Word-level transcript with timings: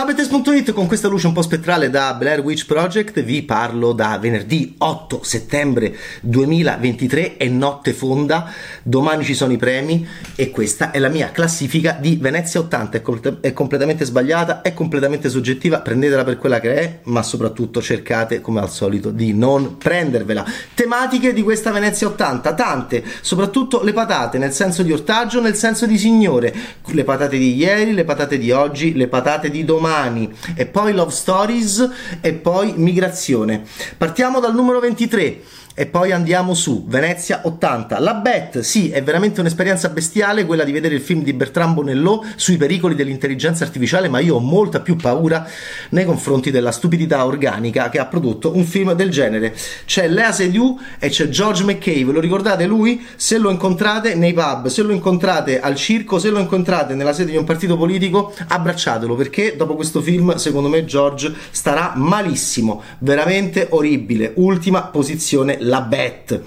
Ciao 0.00 0.72
con 0.72 0.86
questa 0.86 1.08
luce 1.08 1.26
un 1.26 1.34
po' 1.34 1.42
spettrale 1.42 1.90
da 1.90 2.14
Blair 2.14 2.40
Witch 2.40 2.64
Project. 2.64 3.22
Vi 3.22 3.42
parlo 3.42 3.92
da 3.92 4.16
venerdì 4.18 4.76
8 4.78 5.20
settembre 5.22 5.94
2023, 6.22 7.36
è 7.36 7.46
notte 7.48 7.92
fonda, 7.92 8.50
domani 8.82 9.24
ci 9.24 9.34
sono 9.34 9.52
i 9.52 9.58
premi 9.58 10.06
e 10.36 10.50
questa 10.50 10.90
è 10.90 10.98
la 10.98 11.10
mia 11.10 11.30
classifica 11.32 11.98
di 12.00 12.16
Venezia 12.18 12.60
80, 12.60 12.96
è, 12.96 13.02
com- 13.02 13.40
è 13.42 13.52
completamente 13.52 14.06
sbagliata, 14.06 14.62
è 14.62 14.72
completamente 14.72 15.28
soggettiva, 15.28 15.80
prendetela 15.80 16.24
per 16.24 16.38
quella 16.38 16.60
che 16.60 16.74
è, 16.76 16.98
ma 17.04 17.22
soprattutto 17.22 17.82
cercate 17.82 18.40
come 18.40 18.60
al 18.60 18.70
solito 18.70 19.10
di 19.10 19.34
non 19.34 19.76
prendervela. 19.76 20.46
Tematiche 20.72 21.34
di 21.34 21.42
questa 21.42 21.72
Venezia 21.72 22.06
80, 22.06 22.54
tante, 22.54 23.04
soprattutto 23.20 23.82
le 23.82 23.92
patate, 23.92 24.38
nel 24.38 24.52
senso 24.52 24.82
di 24.82 24.92
ortaggio, 24.92 25.42
nel 25.42 25.56
senso 25.56 25.84
di 25.84 25.98
signore, 25.98 26.54
le 26.86 27.04
patate 27.04 27.36
di 27.36 27.54
ieri, 27.54 27.92
le 27.92 28.04
patate 28.04 28.38
di 28.38 28.50
oggi, 28.50 28.94
le 28.94 29.06
patate 29.06 29.50
di 29.50 29.62
domani 29.62 29.88
domani 29.90 30.30
e 30.54 30.66
poi 30.66 30.92
Love 30.92 31.10
Stories 31.10 31.90
e 32.20 32.32
poi 32.32 32.74
Migrazione. 32.76 33.64
Partiamo 33.98 34.38
dal 34.38 34.54
numero 34.54 34.78
23 34.78 35.42
e 35.74 35.86
poi 35.86 36.12
andiamo 36.12 36.54
su 36.54 36.84
Venezia 36.86 37.40
80. 37.44 37.98
La 38.00 38.14
Bet, 38.14 38.60
sì, 38.60 38.90
è 38.90 39.02
veramente 39.02 39.40
un'esperienza 39.40 39.88
bestiale 39.88 40.44
quella 40.44 40.64
di 40.64 40.72
vedere 40.72 40.94
il 40.94 41.00
film 41.00 41.22
di 41.22 41.32
Bertrand 41.32 41.74
Bonello 41.74 42.24
sui 42.36 42.56
pericoli 42.56 42.94
dell'intelligenza 42.94 43.64
artificiale, 43.64 44.08
ma 44.08 44.18
io 44.18 44.36
ho 44.36 44.40
molta 44.40 44.80
più 44.80 44.96
paura 44.96 45.46
nei 45.90 46.04
confronti 46.04 46.50
della 46.50 46.72
stupidità 46.72 47.24
organica 47.24 47.88
che 47.88 47.98
ha 47.98 48.06
prodotto 48.06 48.54
un 48.54 48.64
film 48.64 48.92
del 48.92 49.10
genere. 49.10 49.54
C'è 49.86 50.08
Lea 50.08 50.32
Seydoux 50.32 50.80
e 50.98 51.08
c'è 51.08 51.28
George 51.28 51.64
McKay, 51.64 52.04
ve 52.04 52.12
lo 52.12 52.20
ricordate 52.20 52.66
lui? 52.66 53.06
Se 53.16 53.38
lo 53.38 53.50
incontrate 53.50 54.14
nei 54.14 54.32
pub, 54.32 54.66
se 54.66 54.82
lo 54.82 54.92
incontrate 54.92 55.60
al 55.60 55.76
circo, 55.76 56.18
se 56.18 56.30
lo 56.30 56.38
incontrate 56.38 56.94
nella 56.94 57.12
sede 57.12 57.30
di 57.30 57.36
un 57.36 57.44
partito 57.44 57.76
politico, 57.76 58.34
abbracciatelo 58.48 59.14
perché 59.14 59.54
dopo 59.56 59.76
questo 59.76 60.02
film, 60.02 60.34
secondo 60.36 60.68
me 60.68 60.84
George 60.84 61.32
starà 61.50 61.92
malissimo, 61.96 62.82
veramente 62.98 63.68
orribile. 63.70 64.32
Ultima 64.36 64.82
posizione 64.82 65.58
la 65.60 65.80
Bet 65.82 66.40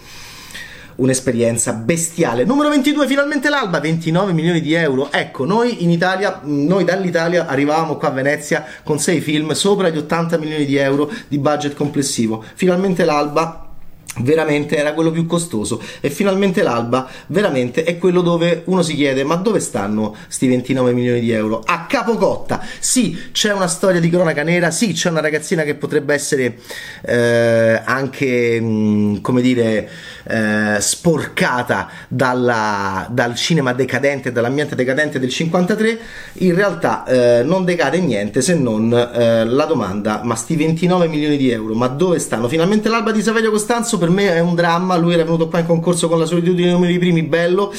un'esperienza 0.96 1.74
bestiale. 1.74 2.44
Numero 2.44 2.70
22, 2.70 3.08
finalmente 3.08 3.50
l'Alba, 3.50 3.80
29 3.80 4.34
milioni 4.34 4.62
di 4.62 4.74
euro. 4.74 5.12
Ecco, 5.12 5.46
noi 5.46 5.84
in 5.84 5.90
Italia, 5.90 6.42
noi 6.44 6.84
dall'Italia 6.84 7.48
arrivavamo 7.48 7.98
qua 7.98 8.10
a 8.10 8.12
Venezia 8.12 8.66
con 8.84 9.00
6 9.00 9.22
film 9.22 9.52
sopra 9.54 9.90
gli 9.90 9.98
80 9.98 10.38
milioni 10.38 10.66
di 10.66 10.76
euro 10.76 11.12
di 11.28 11.40
budget 11.40 11.74
complessivo. 11.76 12.44
Finalmente 12.54 13.06
l'Alba 13.06 13.73
veramente 14.18 14.76
era 14.76 14.94
quello 14.94 15.12
più 15.12 15.26
costoso. 15.26 15.82
E 16.00 16.10
finalmente 16.10 16.62
l'alba 16.62 17.08
veramente 17.28 17.84
è 17.84 17.98
quello 17.98 18.22
dove 18.22 18.64
uno 18.66 18.82
si 18.82 18.96
chiede 18.96 19.24
ma 19.24 19.36
dove 19.36 19.60
stanno 19.60 20.16
sti 20.28 20.48
29 20.48 20.94
milioni 20.94 21.20
di 21.20 21.32
euro? 21.32 21.62
A 21.66 21.86
capocotta. 21.86 22.62
Sì 22.80 23.32
c'è 23.32 23.52
una 23.52 23.68
storia 23.68 24.00
di 24.00 24.10
cronaca 24.10 24.44
nera 24.44 24.72
sì 24.72 24.94
c'è 24.94 25.10
una 25.10 25.22
ragazzina 25.22 25.64
che 25.64 25.76
potrebbe 25.76 26.14
essere 26.14 26.60
eh, 27.02 27.82
anche 27.84 28.60
mh, 28.60 28.66
mm, 28.66 29.16
come 29.22 29.42
dire 29.42 29.90
eh, 30.26 30.78
sporcata 30.80 31.90
dalla, 32.08 33.08
dal 33.10 33.36
cinema 33.36 33.74
decadente 33.74 34.32
dall'ambiente 34.32 34.76
decadente 34.76 35.20
del 35.20 35.30
53 35.30 36.00
in 36.34 36.56
realtà 36.56 37.04
eh, 37.06 37.44
non 37.44 37.66
decade 37.66 38.00
niente 38.00 38.42
se 38.42 38.56
non 38.56 38.94
eh, 38.94 39.46
la 39.46 39.66
domanda 39.66 40.22
ma 40.24 40.36
sti 40.36 40.56
29 40.56 41.08
milioni 41.08 41.38
di 41.38 41.50
euro 41.50 41.74
ma 41.74 41.88
dove 41.88 42.20
stanno? 42.20 42.48
Finalmente 42.48 42.90
l'alba 42.90 43.12
di 43.12 43.22
Saverio 43.22 43.52
Costanzo 43.52 43.98
per 44.04 44.12
me 44.12 44.34
è 44.34 44.40
un 44.42 44.54
dramma. 44.54 44.98
Lui 44.98 45.14
era 45.14 45.24
venuto 45.24 45.48
qua 45.48 45.60
in 45.60 45.66
concorso 45.66 46.10
con 46.10 46.20
la 46.20 46.26
solitudine 46.26 46.64
dei 46.64 46.72
numeri 46.74 46.98
primi, 47.00 47.24
bello. 47.24 47.74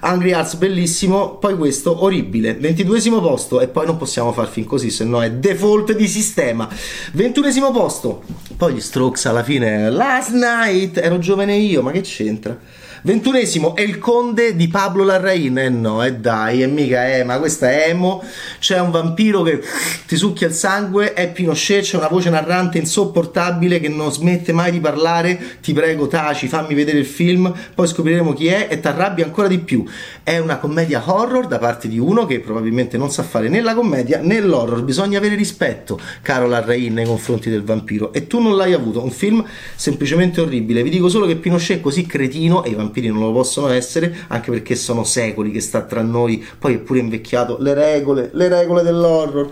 Angry 0.00 0.30
Hearts 0.30 0.54
bellissimo, 0.54 1.36
poi 1.36 1.56
questo 1.56 2.04
orribile, 2.04 2.54
22 2.54 3.00
posto 3.20 3.60
e 3.60 3.68
poi 3.68 3.86
non 3.86 3.96
possiamo 3.96 4.32
far 4.32 4.46
fin 4.46 4.64
così, 4.64 4.90
se 4.90 5.04
no 5.04 5.22
è 5.22 5.32
default 5.32 5.94
di 5.94 6.06
sistema. 6.06 6.68
21 7.12 7.70
posto, 7.72 8.22
poi 8.56 8.74
gli 8.74 8.80
Strokes 8.80 9.26
alla 9.26 9.42
fine, 9.42 9.90
last 9.90 10.30
night, 10.30 10.98
ero 10.98 11.18
giovane 11.18 11.56
io, 11.56 11.82
ma 11.82 11.90
che 11.90 12.02
c'entra? 12.02 12.56
Ventunesimo 13.02 13.76
è 13.76 13.82
il 13.82 13.98
conde 13.98 14.56
di 14.56 14.68
Pablo 14.68 15.04
Larraín. 15.04 15.58
Eh 15.58 15.68
no, 15.68 16.02
e 16.02 16.08
eh 16.08 16.14
dai, 16.14 16.62
e 16.62 16.66
mica 16.66 17.06
è, 17.06 17.22
ma 17.24 17.38
questa 17.38 17.70
è 17.70 17.88
emo. 17.90 18.22
C'è 18.58 18.80
un 18.80 18.90
vampiro 18.90 19.42
che 19.42 19.60
ti 20.06 20.16
succhia 20.16 20.46
il 20.46 20.54
sangue, 20.54 21.12
è 21.12 21.30
Pinochet, 21.30 21.82
c'è 21.82 21.96
una 21.98 22.08
voce 22.08 22.30
narrante 22.30 22.78
insopportabile 22.78 23.80
che 23.80 23.88
non 23.88 24.10
smette 24.10 24.52
mai 24.52 24.70
di 24.70 24.80
parlare. 24.80 25.38
Ti 25.60 25.72
prego, 25.72 26.08
taci, 26.08 26.48
fammi 26.48 26.74
vedere 26.74 26.98
il 26.98 27.06
film, 27.06 27.52
poi 27.74 27.86
scopriremo 27.86 28.32
chi 28.32 28.46
è 28.46 28.68
e 28.70 28.80
ti 28.80 28.86
arrabbi 28.86 29.22
ancora 29.22 29.46
di 29.46 29.58
più. 29.58 29.84
È 30.22 30.38
una 30.38 30.56
commedia 30.56 31.02
horror 31.04 31.46
da 31.46 31.58
parte 31.58 31.88
di 31.88 31.98
uno 31.98 32.24
che 32.26 32.40
probabilmente 32.40 32.96
non 32.96 33.10
sa 33.10 33.22
fare 33.22 33.48
né 33.48 33.60
la 33.60 33.74
commedia 33.74 34.20
né 34.20 34.40
l'horror. 34.40 34.82
Bisogna 34.82 35.18
avere 35.18 35.34
rispetto, 35.34 36.00
caro 36.22 36.48
Larraín, 36.48 36.94
nei 36.94 37.04
confronti 37.04 37.50
del 37.50 37.62
vampiro. 37.62 38.12
E 38.12 38.26
tu 38.26 38.40
non 38.40 38.56
l'hai 38.56 38.72
avuto. 38.72 39.02
Un 39.02 39.10
film 39.10 39.44
semplicemente 39.74 40.40
orribile. 40.40 40.82
Vi 40.82 40.90
dico 40.90 41.08
solo 41.08 41.26
che 41.26 41.36
Pinochet 41.36 41.78
è 41.78 41.80
così 41.80 42.06
cretino 42.06 42.64
e 42.64 42.70
i 42.70 42.74
vampiri 42.74 42.85
vampiri 42.86 43.08
non 43.08 43.20
lo 43.20 43.32
possono 43.32 43.68
essere, 43.68 44.14
anche 44.28 44.50
perché 44.50 44.74
sono 44.74 45.04
secoli 45.04 45.50
che 45.50 45.60
sta 45.60 45.82
tra 45.82 46.02
noi, 46.02 46.44
poi 46.58 46.74
è 46.74 46.78
pure 46.78 47.00
invecchiato, 47.00 47.58
le 47.60 47.74
regole, 47.74 48.30
le 48.32 48.48
regole 48.48 48.82
dell'horror. 48.82 49.50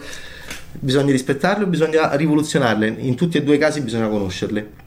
Bisogna 0.72 1.12
rispettarle 1.12 1.64
o 1.64 1.66
bisogna 1.66 2.14
rivoluzionarle, 2.14 2.96
in 2.98 3.14
tutti 3.14 3.38
e 3.38 3.42
due 3.42 3.56
i 3.56 3.58
casi 3.58 3.80
bisogna 3.80 4.08
conoscerle 4.08 4.82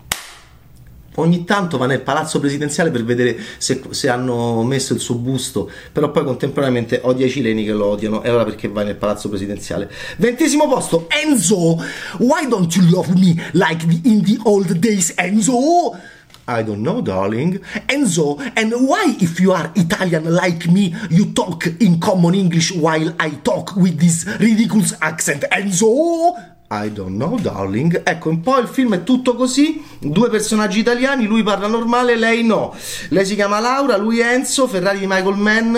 ogni 1.18 1.44
tanto 1.46 1.78
va 1.78 1.86
nel 1.86 2.02
palazzo 2.02 2.40
presidenziale 2.40 2.92
per 2.92 3.04
vedere 3.04 3.38
se, 3.58 3.82
se, 3.90 4.10
hanno 4.10 4.64
messo 4.64 4.94
il 4.94 5.00
suo 5.00 5.16
busto, 5.16 5.70
però 5.92 6.12
poi 6.12 6.24
contemporaneamente 6.24 7.00
odia 7.04 7.26
i 7.26 7.30
cileni 7.30 7.64
che 7.64 7.72
lo 7.72 7.88
odiano, 7.88 8.24
e 8.24 8.30
allora 8.30 8.44
perché 8.44 8.68
vai 8.68 8.86
nel 8.86 8.96
palazzo 8.96 9.30
presidenziale? 9.30 9.90
Ventesimo 10.18 10.68
posto, 10.68 11.08
Enzo! 11.10 11.78
Why 12.20 12.48
don't 12.48 12.74
you 12.76 12.90
love 12.90 13.14
me 13.16 13.36
like 13.54 13.86
in 14.04 14.24
the 14.24 14.38
old 14.44 14.72
days, 14.74 15.14
Enzo? 15.16 16.16
I 16.50 16.64
don't 16.64 16.82
know, 16.82 17.02
darling. 17.02 17.60
Enzo, 17.88 18.40
and 18.56 18.72
why, 18.88 19.18
if 19.20 19.38
you 19.38 19.52
are 19.52 19.70
Italian 19.76 20.34
like 20.34 20.66
me, 20.72 20.96
you 21.10 21.34
talk 21.34 21.66
in 21.82 22.00
common 22.00 22.36
English 22.36 22.72
while 22.72 23.14
I 23.20 23.32
talk 23.42 23.76
with 23.76 24.00
this 24.00 24.26
ridiculous 24.40 24.96
accent? 25.02 25.44
Enzo? 25.52 26.34
I 26.70 26.90
don't 26.90 27.18
know, 27.18 27.38
darling. 27.38 28.02
Ecco, 28.02 28.30
un 28.30 28.40
po' 28.40 28.60
il 28.60 28.68
film 28.68 28.94
è 28.94 29.04
tutto 29.04 29.36
così: 29.36 29.84
due 30.00 30.30
personaggi 30.30 30.80
italiani, 30.80 31.26
lui 31.26 31.44
parla 31.44 31.68
normale, 31.68 32.16
lei 32.16 32.46
no. 32.46 32.74
Lei 33.10 33.26
si 33.26 33.36
chiama 33.36 33.60
Laura, 33.60 33.98
lui 33.98 34.22
Enzo, 34.22 34.68
Ferrari 34.68 35.00
di 35.00 35.06
Michael 35.06 35.36
Mann. 35.36 35.78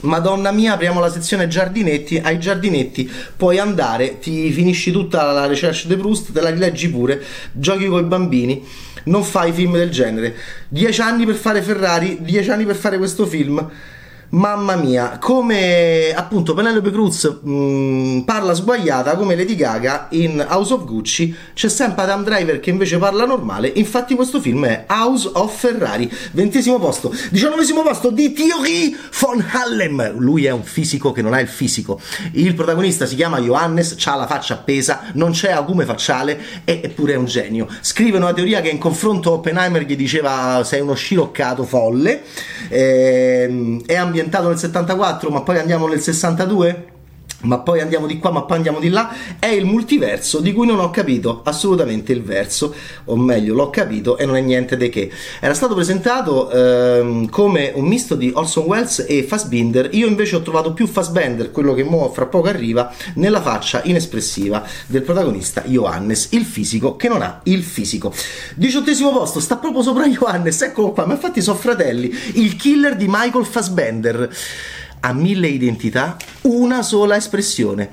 Madonna 0.00 0.50
mia, 0.50 0.74
apriamo 0.74 0.98
la 0.98 1.12
sezione 1.12 1.46
giardinetti. 1.46 2.18
Ai 2.18 2.40
giardinetti 2.40 3.08
puoi 3.36 3.60
andare, 3.60 4.18
ti 4.18 4.50
finisci 4.50 4.90
tutta 4.90 5.30
la 5.30 5.46
recherche 5.46 5.86
de 5.86 5.96
Proust, 5.96 6.32
te 6.32 6.40
la 6.40 6.50
rileggi 6.50 6.88
pure, 6.88 7.22
giochi 7.52 7.86
con 7.86 8.00
i 8.04 8.06
bambini 8.06 8.64
non 9.06 9.24
fai 9.24 9.52
film 9.52 9.72
del 9.72 9.90
genere. 9.90 10.34
Dieci 10.68 11.00
anni 11.00 11.26
per 11.26 11.34
fare 11.34 11.62
Ferrari, 11.62 12.18
dieci 12.20 12.50
anni 12.50 12.64
per 12.64 12.76
fare 12.76 12.98
questo 12.98 13.26
film 13.26 13.70
Mamma 14.30 14.74
mia, 14.74 15.18
come 15.20 16.12
appunto 16.12 16.52
Penelope 16.52 16.90
Cruz 16.90 17.38
mh, 17.42 17.50
mm, 17.50 18.20
parla 18.22 18.54
sbagliata 18.54 19.14
come 19.14 19.36
Lady 19.36 19.54
Gaga 19.54 20.08
in 20.10 20.44
House 20.48 20.72
of 20.72 20.84
Gucci, 20.84 21.32
c'è 21.54 21.68
sempre 21.68 22.02
Adam 22.02 22.24
Driver 22.24 22.58
che 22.58 22.70
invece 22.70 22.98
parla 22.98 23.24
normale. 23.24 23.70
Infatti, 23.76 24.16
questo 24.16 24.40
film 24.40 24.66
è 24.66 24.84
House 24.88 25.30
of 25.32 25.56
Ferrari, 25.56 26.10
ventesimo 26.32 26.80
posto, 26.80 27.14
diciannovesimo 27.30 27.82
posto 27.82 28.10
di 28.10 28.32
Thierry 28.32 28.96
von 29.20 29.44
Hallem. 29.48 30.16
Lui 30.18 30.44
è 30.44 30.50
un 30.50 30.64
fisico 30.64 31.12
che 31.12 31.22
non 31.22 31.32
ha 31.32 31.38
il 31.38 31.48
fisico. 31.48 32.00
Il 32.32 32.54
protagonista 32.54 33.06
si 33.06 33.14
chiama 33.14 33.38
Johannes, 33.38 33.94
ha 34.06 34.16
la 34.16 34.26
faccia 34.26 34.54
appesa, 34.54 35.04
non 35.12 35.30
c'è 35.30 35.52
acume 35.52 35.84
facciale, 35.84 36.38
eppure 36.64 37.12
è 37.12 37.16
un 37.16 37.26
genio. 37.26 37.68
Scrive 37.80 38.16
una 38.16 38.32
teoria 38.32 38.60
che 38.60 38.70
in 38.70 38.78
confronto 38.78 39.30
Oppenheimer 39.34 39.84
gli 39.84 39.94
diceva 39.94 40.62
sei 40.64 40.80
uno 40.80 40.94
sciroccato 40.94 41.62
folle. 41.62 42.22
Eh, 42.68 43.82
è 43.86 43.94
ambientato 43.94 44.14
ambientato 44.16 44.48
nel 44.48 44.58
74, 44.58 45.30
ma 45.30 45.42
poi 45.42 45.58
andiamo 45.58 45.86
nel 45.86 46.00
62? 46.00 46.95
Ma 47.46 47.58
poi 47.58 47.80
andiamo 47.80 48.06
di 48.06 48.18
qua, 48.18 48.30
ma 48.30 48.42
poi 48.42 48.56
andiamo 48.56 48.78
di 48.78 48.88
là, 48.88 49.10
è 49.38 49.46
il 49.46 49.64
multiverso 49.64 50.40
di 50.40 50.52
cui 50.52 50.66
non 50.66 50.80
ho 50.80 50.90
capito 50.90 51.40
assolutamente 51.44 52.12
il 52.12 52.22
verso, 52.22 52.74
o 53.04 53.16
meglio, 53.16 53.54
l'ho 53.54 53.70
capito 53.70 54.18
e 54.18 54.26
non 54.26 54.36
è 54.36 54.40
niente 54.40 54.76
di 54.76 54.88
che. 54.88 55.10
Era 55.40 55.54
stato 55.54 55.74
presentato 55.74 56.50
ehm, 56.50 57.28
come 57.30 57.72
un 57.74 57.86
misto 57.86 58.14
di 58.14 58.30
Orson 58.34 58.64
Welles 58.64 59.04
e 59.08 59.22
Fassbinder, 59.22 59.88
io 59.92 60.06
invece 60.06 60.36
ho 60.36 60.42
trovato 60.42 60.72
più 60.72 60.86
Fassbender, 60.86 61.50
quello 61.50 61.72
che 61.72 61.84
mo 61.84 62.10
fra 62.12 62.26
poco 62.26 62.48
arriva, 62.48 62.92
nella 63.14 63.40
faccia 63.40 63.80
inespressiva 63.84 64.64
del 64.86 65.02
protagonista 65.02 65.62
Johannes, 65.64 66.28
il 66.30 66.44
fisico 66.44 66.96
che 66.96 67.08
non 67.08 67.22
ha 67.22 67.40
il 67.44 67.62
fisico. 67.62 68.12
Diciottesimo 68.54 69.12
posto, 69.12 69.40
sta 69.40 69.56
proprio 69.56 69.82
sopra 69.82 70.06
Johannes, 70.08 70.60
eccolo 70.62 70.92
qua, 70.92 71.06
ma 71.06 71.14
infatti 71.14 71.40
sono 71.40 71.56
fratelli, 71.56 72.12
il 72.34 72.56
killer 72.56 72.96
di 72.96 73.06
Michael 73.08 73.46
Fassbender 73.46 74.28
ha 75.00 75.12
mille 75.12 75.48
identità, 75.48 76.16
una 76.42 76.82
sola 76.82 77.16
espressione. 77.16 77.90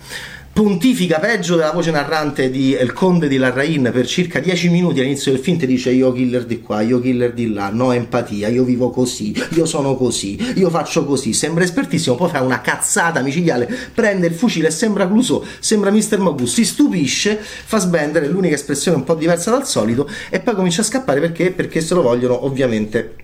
pontifica 0.53 1.17
peggio 1.17 1.55
della 1.55 1.71
voce 1.71 1.89
narrante 1.89 2.51
di 2.51 2.75
El 2.75 2.93
Conde 2.93 3.27
di 3.27 3.37
Larrain 3.37 3.89
per 3.91 4.05
circa 4.05 4.39
10 4.39 4.69
minuti 4.69 4.99
all'inizio 4.99 5.31
del 5.31 5.41
film 5.41 5.57
ti 5.57 5.65
dice 5.65 5.89
io 5.89 6.13
killer 6.13 6.45
di 6.45 6.61
qua, 6.61 6.81
io 6.81 6.99
killer 6.99 7.33
di 7.33 7.51
là, 7.51 7.69
no 7.69 7.91
empatia, 7.91 8.49
io 8.49 8.63
vivo 8.63 8.91
così, 8.91 9.33
io 9.55 9.65
sono 9.65 9.95
così, 9.95 10.37
io 10.53 10.69
faccio 10.69 11.05
così, 11.05 11.33
sembra 11.33 11.63
espertissimo, 11.63 12.15
poi 12.15 12.29
fa 12.29 12.41
una 12.43 12.61
cazzata 12.61 13.21
micidiale, 13.21 13.67
prende 13.95 14.27
il 14.27 14.35
fucile 14.35 14.69
sembra 14.69 15.07
Clouseau, 15.07 15.43
sembra 15.57 15.89
Mr. 15.89 16.19
Magoo, 16.19 16.45
si 16.45 16.63
stupisce, 16.63 17.39
fa 17.39 17.79
sbendere, 17.79 18.27
l'unica 18.27 18.53
espressione 18.53 18.97
un 18.97 19.03
po' 19.03 19.15
diversa 19.15 19.49
dal 19.49 19.65
solito 19.65 20.07
e 20.29 20.39
poi 20.39 20.53
comincia 20.53 20.81
a 20.81 20.85
scappare 20.85 21.19
perché? 21.19 21.49
Perché 21.49 21.81
se 21.81 21.95
lo 21.95 22.03
vogliono 22.03 22.45
ovviamente 22.45 23.22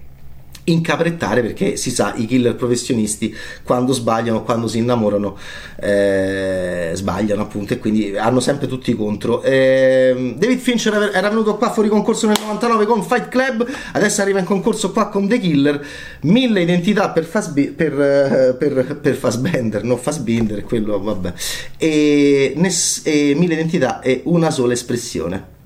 incaprettare 0.71 1.41
perché 1.41 1.75
si 1.75 1.91
sa 1.91 2.13
i 2.15 2.25
killer 2.25 2.55
professionisti 2.55 3.35
quando 3.63 3.93
sbagliano 3.93 4.43
quando 4.43 4.67
si 4.67 4.77
innamorano 4.79 5.37
eh, 5.81 6.91
sbagliano 6.93 7.41
appunto 7.41 7.73
e 7.73 7.79
quindi 7.79 8.17
hanno 8.17 8.39
sempre 8.39 8.67
tutti 8.67 8.95
contro. 8.95 9.41
Eh, 9.41 10.35
David 10.37 10.59
Fincher 10.59 11.11
era 11.13 11.29
venuto 11.29 11.55
qua 11.55 11.71
fuori 11.71 11.89
concorso 11.89 12.27
nel 12.27 12.37
99 12.39 12.85
con 12.85 13.03
Fight 13.03 13.29
Club 13.29 13.67
adesso 13.93 14.21
arriva 14.21 14.39
in 14.39 14.45
concorso 14.45 14.91
qua 14.91 15.07
con 15.09 15.27
The 15.27 15.39
Killer. 15.39 15.85
Mille 16.21 16.61
identità 16.61 17.09
per, 17.09 17.25
Fasbi- 17.25 17.69
per, 17.69 17.93
eh, 17.99 18.55
per, 18.57 18.99
per 19.01 19.15
Fassbender 19.15 19.83
non 19.83 19.97
Fassbinder 19.97 20.63
quello 20.63 21.01
vabbè. 21.01 21.33
E, 21.77 22.53
ness- 22.55 23.01
e 23.05 23.33
mille 23.35 23.53
identità 23.53 24.01
e 24.01 24.21
una 24.25 24.51
sola 24.51 24.73
espressione. 24.73 25.57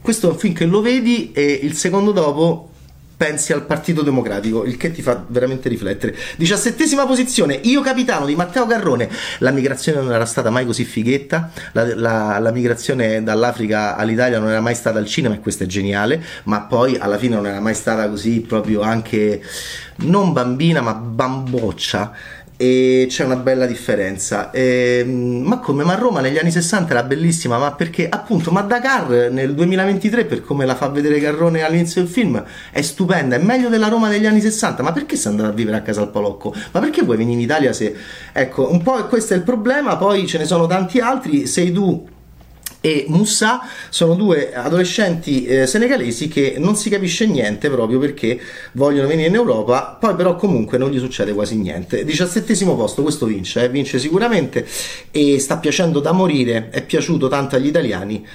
Questo 0.00 0.28
è 0.28 0.30
un 0.32 0.38
film 0.38 0.54
che 0.54 0.64
lo 0.64 0.80
vedi 0.80 1.30
e 1.32 1.60
il 1.62 1.74
secondo 1.74 2.12
dopo 2.12 2.69
pensi 3.20 3.52
al 3.52 3.66
Partito 3.66 4.00
Democratico, 4.00 4.64
il 4.64 4.78
che 4.78 4.90
ti 4.92 5.02
fa 5.02 5.22
veramente 5.26 5.68
riflettere. 5.68 6.16
Diciassettesima 6.38 7.04
posizione, 7.04 7.60
Io 7.64 7.82
Capitano 7.82 8.24
di 8.24 8.34
Matteo 8.34 8.64
Garrone. 8.64 9.10
La 9.40 9.50
migrazione 9.50 10.00
non 10.00 10.10
era 10.10 10.24
stata 10.24 10.48
mai 10.48 10.64
così 10.64 10.84
fighetta, 10.84 11.50
la, 11.72 11.94
la, 11.94 12.38
la 12.38 12.50
migrazione 12.50 13.22
dall'Africa 13.22 13.94
all'Italia 13.96 14.38
non 14.38 14.48
era 14.48 14.62
mai 14.62 14.74
stata 14.74 14.98
al 14.98 15.04
cinema 15.04 15.34
e 15.34 15.40
questo 15.40 15.64
è 15.64 15.66
geniale, 15.66 16.24
ma 16.44 16.62
poi 16.62 16.96
alla 16.96 17.18
fine 17.18 17.34
non 17.34 17.46
era 17.46 17.60
mai 17.60 17.74
stata 17.74 18.08
così 18.08 18.40
proprio 18.40 18.80
anche 18.80 19.42
non 20.02 20.32
bambina 20.32 20.80
ma 20.80 20.94
bamboccia 20.94 22.12
e 22.60 23.06
c'è 23.08 23.24
una 23.24 23.36
bella 23.36 23.64
differenza. 23.64 24.50
E, 24.50 25.02
ma 25.06 25.60
come? 25.60 25.82
Ma 25.82 25.94
Roma 25.94 26.20
negli 26.20 26.36
anni 26.36 26.50
60 26.50 26.90
era 26.90 27.02
bellissima, 27.04 27.56
ma 27.56 27.72
perché 27.72 28.06
appunto, 28.06 28.50
ma 28.50 28.60
Dakar 28.60 29.30
nel 29.30 29.54
2023, 29.54 30.26
per 30.26 30.42
come 30.42 30.66
la 30.66 30.74
fa 30.74 30.88
vedere 30.90 31.18
Garrone 31.20 31.62
all'inizio 31.62 32.02
del 32.02 32.10
film, 32.10 32.44
è 32.70 32.82
stupenda, 32.82 33.36
è 33.36 33.38
meglio 33.38 33.70
della 33.70 33.88
Roma 33.88 34.10
degli 34.10 34.26
anni 34.26 34.42
60, 34.42 34.82
ma 34.82 34.92
perché 34.92 35.16
sei 35.16 35.30
andato 35.30 35.48
a 35.48 35.52
vivere 35.52 35.78
a 35.78 35.80
casa 35.80 36.02
al 36.02 36.10
Palocco? 36.10 36.54
Ma 36.72 36.80
perché 36.80 37.00
vuoi 37.02 37.16
venire 37.16 37.38
in 37.38 37.44
Italia 37.44 37.72
se... 37.72 37.96
Ecco, 38.30 38.70
un 38.70 38.82
po' 38.82 39.06
questo 39.06 39.32
è 39.32 39.38
il 39.38 39.42
problema, 39.42 39.96
poi 39.96 40.26
ce 40.26 40.36
ne 40.36 40.44
sono 40.44 40.66
tanti 40.66 40.98
altri, 41.00 41.46
sei 41.46 41.72
tu 41.72 42.06
e 42.80 43.04
Moussa 43.08 43.60
sono 43.90 44.14
due 44.14 44.54
adolescenti 44.54 45.44
eh, 45.44 45.66
senegalesi 45.66 46.28
che 46.28 46.54
non 46.58 46.76
si 46.76 46.88
capisce 46.88 47.26
niente 47.26 47.68
proprio 47.68 47.98
perché 47.98 48.40
vogliono 48.72 49.06
venire 49.06 49.28
in 49.28 49.34
Europa, 49.34 49.96
poi 50.00 50.14
però 50.14 50.36
comunque 50.36 50.78
non 50.78 50.90
gli 50.90 50.98
succede 50.98 51.32
quasi 51.32 51.56
niente. 51.56 52.04
Diciassettesimo 52.04 52.74
posto, 52.76 53.02
questo 53.02 53.26
vince, 53.26 53.64
eh, 53.64 53.68
vince 53.68 53.98
sicuramente 53.98 54.66
e 55.10 55.38
sta 55.38 55.58
piacendo 55.58 56.00
da 56.00 56.12
morire, 56.12 56.68
è 56.70 56.82
piaciuto 56.82 57.28
tanto 57.28 57.56
agli 57.56 57.66
italiani 57.66 58.26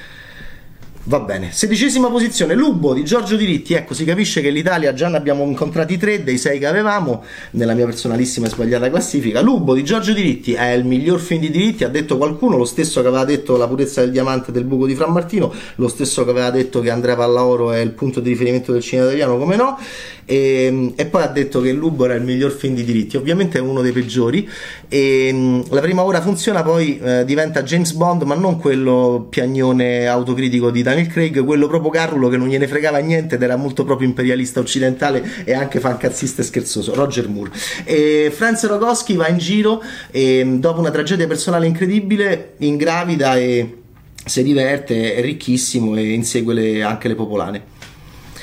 Va 1.08 1.20
bene, 1.20 1.52
sedicesima 1.52 2.10
posizione, 2.10 2.56
Lubo 2.56 2.92
di 2.92 3.04
Giorgio 3.04 3.36
Diritti, 3.36 3.76
ecco 3.76 3.94
si 3.94 4.06
capisce 4.06 4.42
che 4.42 4.50
l'Italia 4.50 4.92
già 4.92 5.08
ne 5.08 5.18
abbiamo 5.18 5.44
incontrati 5.44 6.00
tre 6.00 6.24
dei 6.24 6.40
sei 6.40 6.58
che 6.58 6.66
avevamo 6.66 7.24
nella 7.52 7.76
mia 7.76 7.86
personalissima 7.86 8.48
e 8.48 8.50
sbagliata 8.50 8.90
classifica. 8.90 9.40
Lubo 9.42 9.76
di 9.76 9.84
Giorgio 9.84 10.14
Diritti 10.14 10.54
è 10.54 10.72
il 10.72 10.84
miglior 10.84 11.20
film 11.20 11.42
di 11.42 11.52
diritti, 11.52 11.84
ha 11.84 11.90
detto 11.90 12.18
qualcuno, 12.18 12.58
lo 12.58 12.66
stesso 12.66 13.04
che 13.04 13.08
aveva 13.08 13.24
detto 13.24 13.56
La 13.56 13.68
purezza 13.68 14.02
del 14.02 14.10
diamante 14.10 14.52
del 14.52 14.64
buco 14.64 14.88
di 14.88 14.96
Fran 14.96 15.12
Martino, 15.12 15.54
lo 15.76 15.88
stesso 15.90 16.24
che 16.24 16.32
aveva 16.32 16.50
detto 16.50 16.80
che 16.80 16.90
Andrea 16.90 17.16
Pallaoro 17.16 17.72
è 17.72 17.82
il 17.82 17.92
punto 17.92 18.20
di 18.20 18.30
riferimento 18.30 18.72
del 18.72 18.82
cinema 18.82 19.06
italiano, 19.06 19.38
come 19.38 19.56
no, 19.58 19.78
e, 20.26 20.66
ehm, 20.66 20.94
e, 20.96 21.06
poi 21.06 21.22
ha 21.22 21.28
detto 21.28 21.62
che 21.62 21.72
Lubo 21.72 22.06
era 22.06 22.16
il 22.16 22.24
miglior 22.24 22.52
film 22.52 22.74
di 22.74 22.84
diritti, 22.84 23.16
ovviamente 23.16 23.60
è 23.60 23.62
uno 23.62 23.82
dei 23.82 23.92
peggiori. 23.92 24.50
E, 24.88 25.28
ehm, 25.28 25.66
la 25.70 25.82
prima 25.82 26.04
ora 26.04 26.22
funziona, 26.22 26.64
poi 26.64 27.00
eh, 27.00 27.26
diventa 27.26 27.64
James 27.64 27.92
Bond, 27.94 28.24
ma 28.24 28.36
non 28.36 28.60
quello 28.60 29.28
piagnone 29.30 30.08
autocritico 30.08 30.72
di 30.72 30.82
Daniel 30.82 31.08
Craig, 31.08 31.44
quello 31.44 31.68
proprio 31.68 31.90
Carlo 31.92 32.30
che 32.30 32.38
non 32.38 32.48
gliene 32.48 32.68
fregava 32.68 32.98
niente 33.00 33.36
ed 33.36 33.42
era 33.42 33.56
molto 33.56 33.84
proprio 33.84 34.08
imperialista 34.08 34.60
occidentale 34.60 35.44
e 35.44 35.54
anche 35.54 35.80
fancazzista 35.80 36.42
e 36.42 36.46
scherzoso. 36.46 36.94
Roger 36.94 37.28
Moore. 37.30 37.52
E 37.84 38.32
Franz 38.34 38.66
Rogowski 38.66 39.16
va 39.16 39.28
in 39.28 39.38
giro 39.38 39.82
e 40.12 40.40
ehm, 40.40 40.60
dopo 40.60 40.80
una 40.80 40.92
tragedia 40.92 41.28
personale 41.28 41.68
incredibile, 41.68 42.54
ingravida 42.58 43.38
e 43.38 43.78
si 44.26 44.44
diverte, 44.44 45.16
è 45.16 45.22
ricchissimo 45.22 45.96
e 45.96 46.14
insegue 46.14 46.54
le, 46.54 46.84
anche 46.84 47.08
le 47.08 47.16
popolane. 47.16 47.74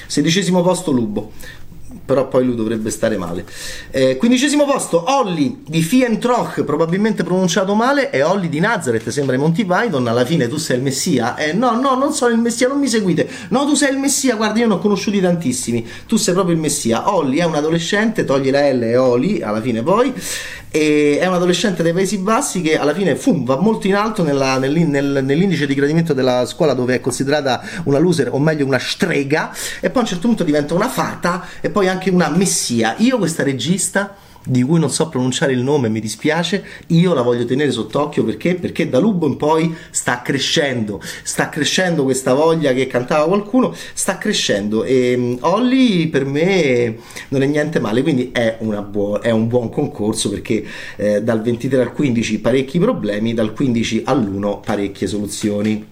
Sedicesimo 0.06 0.62
posto 0.62 0.90
Lubo 0.90 1.32
però 2.12 2.28
poi 2.28 2.44
lui 2.44 2.54
dovrebbe 2.54 2.90
stare 2.90 3.16
male. 3.16 3.46
Eh, 3.90 4.18
quindicesimo 4.18 4.66
posto, 4.66 5.02
Olli 5.18 5.62
di 5.66 5.80
Fientroch, 5.80 6.62
probabilmente 6.62 7.24
pronunciato 7.24 7.74
male, 7.74 8.10
e 8.10 8.22
Olli 8.22 8.50
di 8.50 8.60
Nazareth, 8.60 9.08
sembra 9.08 9.34
i 9.34 9.38
Monty 9.38 9.66
alla 9.66 10.26
fine 10.26 10.46
tu 10.46 10.58
sei 10.58 10.76
il 10.76 10.82
Messia. 10.82 11.36
Eh, 11.36 11.54
no, 11.54 11.80
no, 11.80 11.94
non 11.94 12.12
sono 12.12 12.34
il 12.34 12.38
Messia, 12.38 12.68
non 12.68 12.78
mi 12.78 12.88
seguite. 12.88 13.26
No, 13.48 13.64
tu 13.64 13.72
sei 13.74 13.92
il 13.92 13.98
Messia, 13.98 14.34
guarda, 14.36 14.58
io 14.58 14.66
ne 14.66 14.74
ho 14.74 14.78
conosciuti 14.78 15.22
tantissimi. 15.22 15.88
Tu 16.06 16.16
sei 16.16 16.34
proprio 16.34 16.54
il 16.54 16.60
Messia. 16.60 17.14
Olli 17.14 17.38
è 17.38 17.44
un 17.44 17.54
adolescente, 17.54 18.26
togli 18.26 18.50
la 18.50 18.70
L 18.70 18.82
e 18.82 18.96
Oli, 18.98 19.40
alla 19.40 19.62
fine 19.62 19.82
poi, 19.82 20.12
e 20.72 21.19
è 21.20 21.26
un 21.26 21.34
adolescente 21.34 21.82
dei 21.82 21.92
Paesi 21.92 22.16
Bassi 22.16 22.62
che 22.62 22.78
alla 22.78 22.94
fine 22.94 23.14
fum, 23.14 23.44
va 23.44 23.56
molto 23.58 23.86
in 23.86 23.94
alto 23.94 24.22
nella, 24.22 24.56
nel, 24.56 24.72
nel, 24.72 25.20
nell'indice 25.22 25.66
di 25.66 25.74
gradimento 25.74 26.14
della 26.14 26.46
scuola 26.46 26.72
dove 26.72 26.94
è 26.94 27.00
considerata 27.00 27.62
una 27.84 27.98
loser 27.98 28.30
o 28.32 28.38
meglio 28.38 28.64
una 28.64 28.78
strega 28.78 29.54
e 29.80 29.90
poi 29.90 29.98
a 29.98 30.04
un 30.04 30.06
certo 30.06 30.26
punto 30.28 30.44
diventa 30.44 30.72
una 30.72 30.88
fata 30.88 31.46
e 31.60 31.69
poi 31.69 31.88
anche 31.88 32.08
una 32.08 32.30
messia. 32.30 32.94
Io 32.98 33.19
questa 33.19 33.42
regista 33.42 34.16
di 34.44 34.62
cui 34.62 34.78
non 34.78 34.90
so 34.90 35.08
pronunciare 35.08 35.52
il 35.52 35.60
nome, 35.60 35.88
mi 35.88 36.00
dispiace, 36.00 36.64
io 36.88 37.14
la 37.14 37.22
voglio 37.22 37.44
tenere 37.44 37.70
sott'occhio 37.70 38.24
perché? 38.24 38.54
Perché 38.54 38.88
da 38.88 38.98
Lubo 38.98 39.26
in 39.26 39.36
poi 39.36 39.74
sta 39.90 40.22
crescendo, 40.22 41.00
sta 41.22 41.48
crescendo 41.48 42.04
questa 42.04 42.34
voglia 42.34 42.72
che 42.72 42.86
cantava 42.86 43.26
qualcuno, 43.26 43.74
sta 43.94 44.18
crescendo 44.18 44.84
e 44.84 45.14
um, 45.14 45.38
Olli 45.40 46.08
per 46.08 46.24
me 46.24 46.96
non 47.28 47.42
è 47.42 47.46
niente 47.46 47.78
male, 47.78 48.02
quindi 48.02 48.30
è, 48.32 48.58
buo- 48.60 49.20
è 49.20 49.30
un 49.30 49.48
buon 49.48 49.70
concorso 49.70 50.28
perché 50.30 50.64
eh, 50.96 51.22
dal 51.22 51.42
23 51.42 51.80
al 51.80 51.92
15 51.92 52.40
parecchi 52.40 52.78
problemi, 52.78 53.34
dal 53.34 53.52
15 53.52 54.02
all'1 54.06 54.60
parecchie 54.64 55.06
soluzioni 55.06 55.91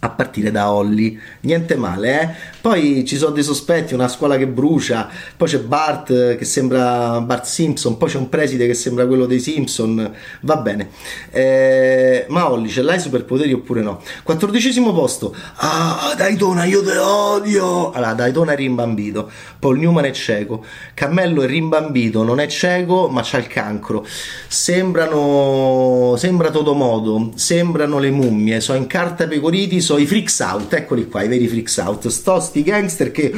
a 0.00 0.10
partire 0.10 0.50
da 0.50 0.70
Holly. 0.72 1.18
Niente 1.40 1.76
male, 1.76 2.20
eh? 2.20 2.28
Poi 2.60 3.04
ci 3.04 3.16
sono 3.16 3.32
dei 3.32 3.42
sospetti, 3.42 3.94
una 3.94 4.08
scuola 4.08 4.36
che 4.36 4.46
brucia, 4.46 5.08
poi 5.36 5.48
c'è 5.48 5.58
Bart 5.58 6.36
che 6.36 6.44
sembra 6.44 7.20
Bart 7.20 7.44
Simpson, 7.44 7.96
poi 7.96 8.08
c'è 8.08 8.18
un 8.18 8.28
preside 8.28 8.66
che 8.66 8.74
sembra 8.74 9.06
quello 9.06 9.26
dei 9.26 9.40
Simpson. 9.40 10.12
Va 10.42 10.56
bene. 10.56 10.90
Eh, 11.30 12.26
ma 12.28 12.50
Holly, 12.50 12.68
ce 12.68 12.82
l'hai 12.82 13.00
superpoteri 13.00 13.52
oppure 13.52 13.82
no? 13.82 14.00
Quattordicesimo 14.22 14.92
posto. 14.92 15.34
Ah, 15.56 16.14
Daytona, 16.16 16.64
io 16.64 16.82
te 16.82 16.96
odio! 16.96 17.90
Allora, 17.90 18.14
Daytona 18.14 18.52
è 18.52 18.56
rimbambito. 18.56 19.30
Paul 19.58 19.78
Newman 19.78 20.04
è 20.04 20.12
cieco. 20.12 20.64
Cammello 20.94 21.42
è 21.42 21.46
rimbambito, 21.46 22.22
non 22.22 22.40
è 22.40 22.46
cieco, 22.46 23.08
ma 23.08 23.22
c'ha 23.24 23.38
il 23.38 23.46
cancro. 23.46 24.06
Sembrano... 24.48 26.14
Sembra 26.16 26.50
Todomodo, 26.50 27.32
sembrano 27.34 27.98
le 27.98 28.10
mummie, 28.10 28.60
sono 28.60 28.78
in 28.78 28.86
carta 28.86 29.26
pecoriti, 29.26 29.80
sono 29.88 30.00
i 30.00 30.06
freaks 30.06 30.40
out, 30.40 30.74
eccoli 30.74 31.08
qua, 31.08 31.22
i 31.22 31.28
veri 31.28 31.48
freaks 31.48 31.78
out. 31.78 32.08
Sto 32.08 32.40
sti 32.40 32.62
gangster 32.62 33.10
che 33.10 33.32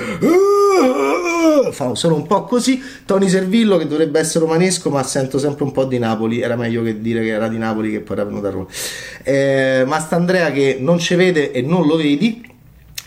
fa 1.70 1.94
solo 1.94 2.16
un 2.16 2.26
po' 2.26 2.42
così. 2.42 2.82
Tony 3.04 3.28
Servillo 3.28 3.76
che 3.76 3.86
dovrebbe 3.86 4.18
essere 4.18 4.44
romanesco, 4.44 4.90
ma 4.90 5.00
sento 5.04 5.38
sempre 5.38 5.62
un 5.62 5.70
po' 5.70 5.84
di 5.84 5.98
Napoli. 6.00 6.40
Era 6.40 6.56
meglio 6.56 6.82
che 6.82 7.00
dire 7.00 7.20
che 7.20 7.28
era 7.28 7.46
di 7.46 7.56
Napoli 7.56 7.92
che 7.92 8.00
poi 8.00 8.16
era 8.16 8.24
venuto 8.24 8.48
a 8.48 8.50
Roma. 8.50 8.66
Eh, 9.22 9.84
Mastandrea 9.86 10.50
che 10.50 10.78
non 10.80 10.98
ci 10.98 11.14
vede 11.14 11.52
e 11.52 11.62
non 11.62 11.86
lo 11.86 11.94
vedi. 11.94 12.44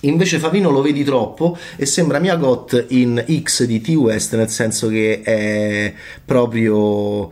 Invece 0.02 0.40
Favino 0.40 0.70
lo 0.70 0.82
vedi 0.82 1.04
troppo 1.04 1.58
e 1.76 1.86
sembra 1.86 2.20
Mia 2.20 2.38
Got 2.38 2.86
in 2.90 3.26
X 3.44 3.66
di 3.66 3.82
T-West, 3.82 4.36
nel 4.36 4.50
senso 4.50 4.88
che 4.88 5.22
è 5.22 5.94
proprio, 6.24 7.30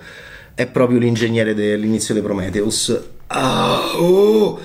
è 0.55 0.65
proprio 0.67 0.99
l'ingegnere 0.99 1.53
dell'inizio 1.53 2.13
di 2.13 2.21
Prometheus. 2.21 2.99
Ah, 3.27 3.93
oh! 3.95 4.59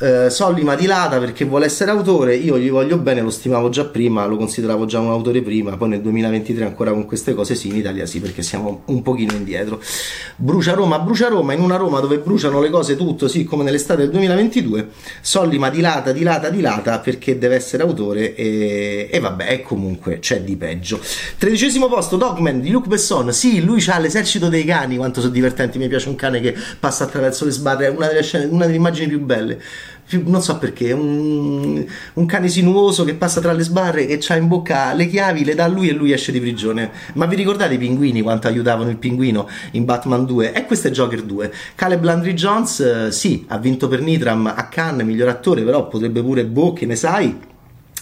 Eh, 0.00 0.30
Sollima 0.30 0.74
dilata 0.74 1.18
perché 1.18 1.44
vuole 1.44 1.66
essere 1.66 1.90
autore, 1.90 2.34
io 2.34 2.58
gli 2.58 2.70
voglio 2.70 2.96
bene, 2.96 3.20
lo 3.20 3.30
stimavo 3.30 3.68
già 3.68 3.84
prima, 3.84 4.24
lo 4.24 4.36
consideravo 4.36 4.86
già 4.86 4.98
un 4.98 5.10
autore 5.10 5.42
prima, 5.42 5.76
poi 5.76 5.90
nel 5.90 6.00
2023 6.00 6.64
ancora 6.64 6.90
con 6.90 7.04
queste 7.04 7.34
cose 7.34 7.54
sì, 7.54 7.68
in 7.68 7.76
Italia 7.76 8.06
sì, 8.06 8.20
perché 8.20 8.42
siamo 8.42 8.82
un 8.86 9.02
pochino 9.02 9.32
indietro. 9.34 9.80
Brucia 10.36 10.72
Roma, 10.72 10.98
brucia 11.00 11.28
Roma, 11.28 11.52
in 11.52 11.60
una 11.60 11.76
Roma 11.76 12.00
dove 12.00 12.18
bruciano 12.18 12.60
le 12.60 12.70
cose 12.70 12.96
tutto, 12.96 13.28
sì, 13.28 13.44
come 13.44 13.62
nell'estate 13.62 14.02
del 14.02 14.10
2022, 14.10 14.88
Sollima 15.20 15.68
dilata, 15.68 16.12
dilata, 16.12 16.48
dilata 16.48 16.98
perché 16.98 17.36
deve 17.38 17.56
essere 17.56 17.82
autore 17.82 18.34
e, 18.34 19.08
e 19.10 19.20
vabbè, 19.20 19.60
comunque 19.62 20.18
c'è 20.18 20.40
di 20.40 20.56
peggio. 20.56 20.98
Tredicesimo 21.36 21.88
posto, 21.88 22.16
Dogman 22.16 22.60
di 22.60 22.70
Luc 22.70 22.86
Besson, 22.86 23.32
sì, 23.34 23.62
lui 23.62 23.84
ha 23.88 23.98
l'esercito 23.98 24.48
dei 24.48 24.64
cani, 24.64 24.96
quanto 24.96 25.20
sono 25.20 25.32
divertenti, 25.32 25.76
mi 25.76 25.88
piace 25.88 26.08
un 26.08 26.14
cane 26.14 26.40
che 26.40 26.54
passa 26.78 27.04
attraverso 27.04 27.44
le 27.44 27.50
sbarre, 27.50 27.86
è 27.86 27.90
una 27.90 28.06
delle 28.06 28.22
scene, 28.22 28.46
una 28.46 28.64
delle 28.64 28.76
immagini 28.76 29.08
più 29.08 29.20
belle 29.20 29.60
non 30.24 30.42
so 30.42 30.58
perché, 30.58 30.92
un, 30.92 31.84
un, 32.14 32.26
cane 32.26 32.48
sinuoso 32.48 33.04
che 33.04 33.14
passa 33.14 33.40
tra 33.40 33.52
le 33.52 33.62
sbarre, 33.62 34.06
che 34.06 34.20
ha 34.32 34.36
in 34.36 34.48
bocca 34.48 34.92
le 34.92 35.06
chiavi, 35.06 35.44
le 35.44 35.54
dà 35.54 35.64
a 35.64 35.68
lui 35.68 35.88
e 35.88 35.92
lui 35.92 36.12
esce 36.12 36.32
di 36.32 36.40
prigione. 36.40 36.90
Ma 37.14 37.26
vi 37.26 37.36
ricordate 37.36 37.74
i 37.74 37.78
pinguini 37.78 38.22
quanto 38.22 38.48
aiutavano 38.48 38.90
il 38.90 38.96
pinguino 38.96 39.48
in 39.72 39.84
Batman 39.84 40.24
2? 40.24 40.52
E 40.52 40.66
questo 40.66 40.88
è 40.88 40.90
Joker 40.90 41.22
2. 41.22 41.52
Caleb 41.74 42.02
Landry 42.02 42.34
Jones, 42.34 42.80
eh, 42.80 43.12
sì, 43.12 43.44
ha 43.48 43.58
vinto 43.58 43.88
per 43.88 44.00
Nitram 44.00 44.46
a 44.46 44.68
Cannes, 44.68 45.06
miglior 45.06 45.28
attore, 45.28 45.62
però 45.62 45.88
potrebbe 45.88 46.22
pure 46.22 46.44
Boh, 46.44 46.72
che 46.72 46.86
ne 46.86 46.96
sai 46.96 47.48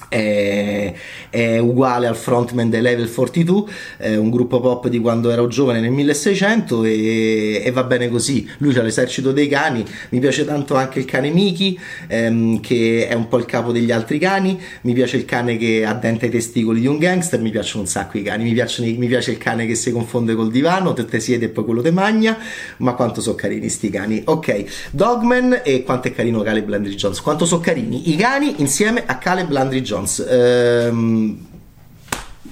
è, 0.08 0.92
è, 1.30 1.58
uguale 1.58 2.06
al 2.06 2.16
frontman 2.16 2.70
dei 2.70 2.80
Level 2.80 3.10
42, 3.12 3.64
è 3.98 4.16
un 4.16 4.30
gruppo 4.30 4.60
pop 4.60 4.88
di 4.88 4.98
quando 4.98 5.30
ero 5.30 5.46
giovane 5.46 5.80
nel 5.80 5.90
1600 5.90 6.84
e, 6.84 7.62
e 7.64 7.70
va 7.70 7.84
bene 7.84 8.08
così. 8.08 8.48
Lui 8.58 8.76
ha 8.76 8.82
l'esercito 8.82 9.32
dei 9.32 9.48
cani, 9.48 9.84
mi 10.10 10.18
piace 10.20 10.44
tanto 10.44 10.74
anche 10.74 10.98
il 10.98 11.04
cane 11.04 11.30
Miki, 11.30 11.78
ehm, 12.06 12.60
che 12.60 13.06
è 13.08 13.14
un 13.14 13.28
po' 13.28 13.38
il 13.38 13.44
capo 13.44 13.72
degli 13.72 13.90
altri 13.90 14.18
cani, 14.18 14.58
mi 14.82 14.92
piace 14.92 15.16
il 15.16 15.24
cane 15.24 15.56
che 15.56 15.84
ha 15.84 15.94
dente 15.94 16.26
ai 16.26 16.30
testicoli 16.30 16.80
di 16.80 16.86
un 16.86 16.98
gangster, 16.98 17.40
mi 17.40 17.50
piacciono 17.50 17.82
un 17.82 17.88
sacco 17.88 18.18
i 18.18 18.22
cani, 18.22 18.44
mi, 18.44 18.52
piacciono, 18.52 18.88
mi 18.96 19.06
piace 19.06 19.32
il 19.32 19.38
cane 19.38 19.66
che 19.66 19.74
si 19.74 19.92
confonde 19.92 20.34
col 20.34 20.50
divano, 20.50 20.92
te, 20.92 21.04
te 21.04 21.20
siede 21.20 21.46
e 21.46 21.48
poi 21.48 21.64
quello 21.64 21.82
te 21.82 21.90
magna, 21.90 22.38
ma 22.78 22.94
quanto 22.94 23.20
sono 23.20 23.36
carini 23.36 23.68
sti 23.68 23.90
cani. 23.90 24.22
Ok, 24.24 24.64
Dogman 24.90 25.60
e 25.64 25.82
quanto 25.82 26.08
è 26.08 26.12
carino 26.12 26.40
Caleb 26.42 26.68
Landry 26.68 26.94
Jones, 26.94 27.20
quanto 27.20 27.44
sono 27.44 27.60
carini 27.60 28.10
i 28.10 28.16
cani 28.16 28.54
insieme 28.58 29.02
a 29.06 29.18
Caleb 29.18 29.50
Landry 29.50 29.80
Jones. 29.82 29.97
Jones. 29.98 30.24
Ehm, 30.28 31.46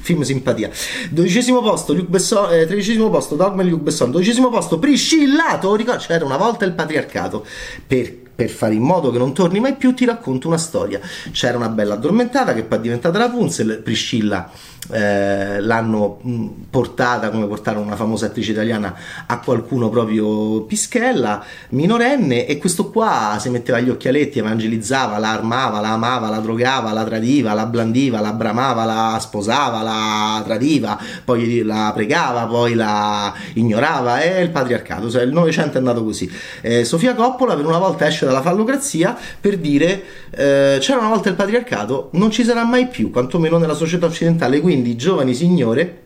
film 0.01 0.23
simpatia. 0.23 0.71
Dodicesimo 1.11 1.61
posto, 1.61 1.93
Luc 1.93 2.07
Besson, 2.07 2.53
eh, 2.53 2.67
tredicesimo 2.67 3.11
posto, 3.11 3.35
Dogman 3.35 3.67
Luc 3.67 3.81
Besson, 3.81 4.13
dodicesimo 4.13 4.51
posto, 4.51 4.79
Priscillato, 4.79 5.75
ricordo, 5.75 6.01
c'era 6.01 6.25
una 6.25 6.37
volta 6.37 6.65
il 6.65 6.73
patriarcato, 6.75 7.45
per, 7.85 8.15
per, 8.37 8.49
fare 8.49 8.75
in 8.75 8.83
modo 8.83 9.11
che 9.11 9.19
non 9.19 9.35
torni 9.35 9.59
mai 9.59 9.75
più 9.75 9.95
ti 9.95 10.05
racconto 10.05 10.47
una 10.47 10.59
storia. 10.59 11.01
C'era 11.33 11.57
una 11.57 11.71
bella 11.71 11.95
addormentata 11.95 12.55
che 12.55 12.63
poi 12.63 12.79
è 12.79 12.81
diventata 12.83 13.19
la 13.19 13.29
Punzel, 13.29 13.81
Priscilla 13.83 14.49
eh, 14.91 15.61
l'hanno 15.61 16.21
mm, 16.27 16.47
portata 16.71 17.31
come 17.31 17.47
portare 17.47 17.79
una 17.79 17.97
famosa 17.97 18.27
attrice 18.27 18.53
italiana 18.53 18.95
a 19.27 19.41
qualcuno 19.41 19.89
proprio 19.89 20.63
pischella, 20.63 21.45
minorenne, 21.71 22.47
e 22.47 22.59
questo 22.59 22.91
qua 22.91 23.37
si 23.41 23.51
metteva 23.51 23.81
gli 23.81 23.89
occhialetti, 23.89 24.39
evangelizzava, 24.39 25.19
la 25.19 25.33
armava, 25.33 25.81
la 25.81 25.93
amava, 25.93 26.29
la 26.29 26.39
drogava, 26.39 26.93
la 26.93 27.05
tradiva, 27.05 27.53
la 27.53 27.67
blandiva, 27.67 28.21
la 28.21 28.33
bramava, 28.33 28.85
la 28.85 29.19
sposava, 29.21 29.83
la 29.83 30.43
tradiva, 30.45 30.99
poi 31.25 31.63
la 31.63 31.91
pregava, 31.95 32.47
poi 32.47 32.75
la 32.75 33.33
ignorava, 33.55 34.21
è 34.21 34.39
il 34.39 34.51
patriarcato, 34.51 35.11
cioè 35.11 35.23
il 35.23 35.33
Novecento 35.33 35.75
è 35.75 35.79
andato 35.79 36.05
così. 36.05 36.31
Eh, 36.61 36.85
Sofia 36.85 37.15
Coppola 37.15 37.55
per 37.57 37.67
una 37.67 37.79
volta 37.79 38.07
esce 38.07 38.27
dalla 38.27 38.43
fallocrazia 38.43 39.17
per 39.41 39.59
dire 39.59 40.03
eh, 40.31 40.79
c'era 40.81 40.99
una 40.99 41.09
volta 41.09 41.29
il 41.29 41.35
patriarcato, 41.35 42.11
non 42.13 42.31
ci 42.31 42.45
sarà 42.45 42.65
mai 42.65 42.89
più, 42.89 43.11
quantomeno 43.11 43.59
nella 43.59 43.75
società 43.75 44.07
occidentale, 44.07 44.61
quindi 44.67 44.97
giovani 44.97 45.33
signore, 45.33 46.03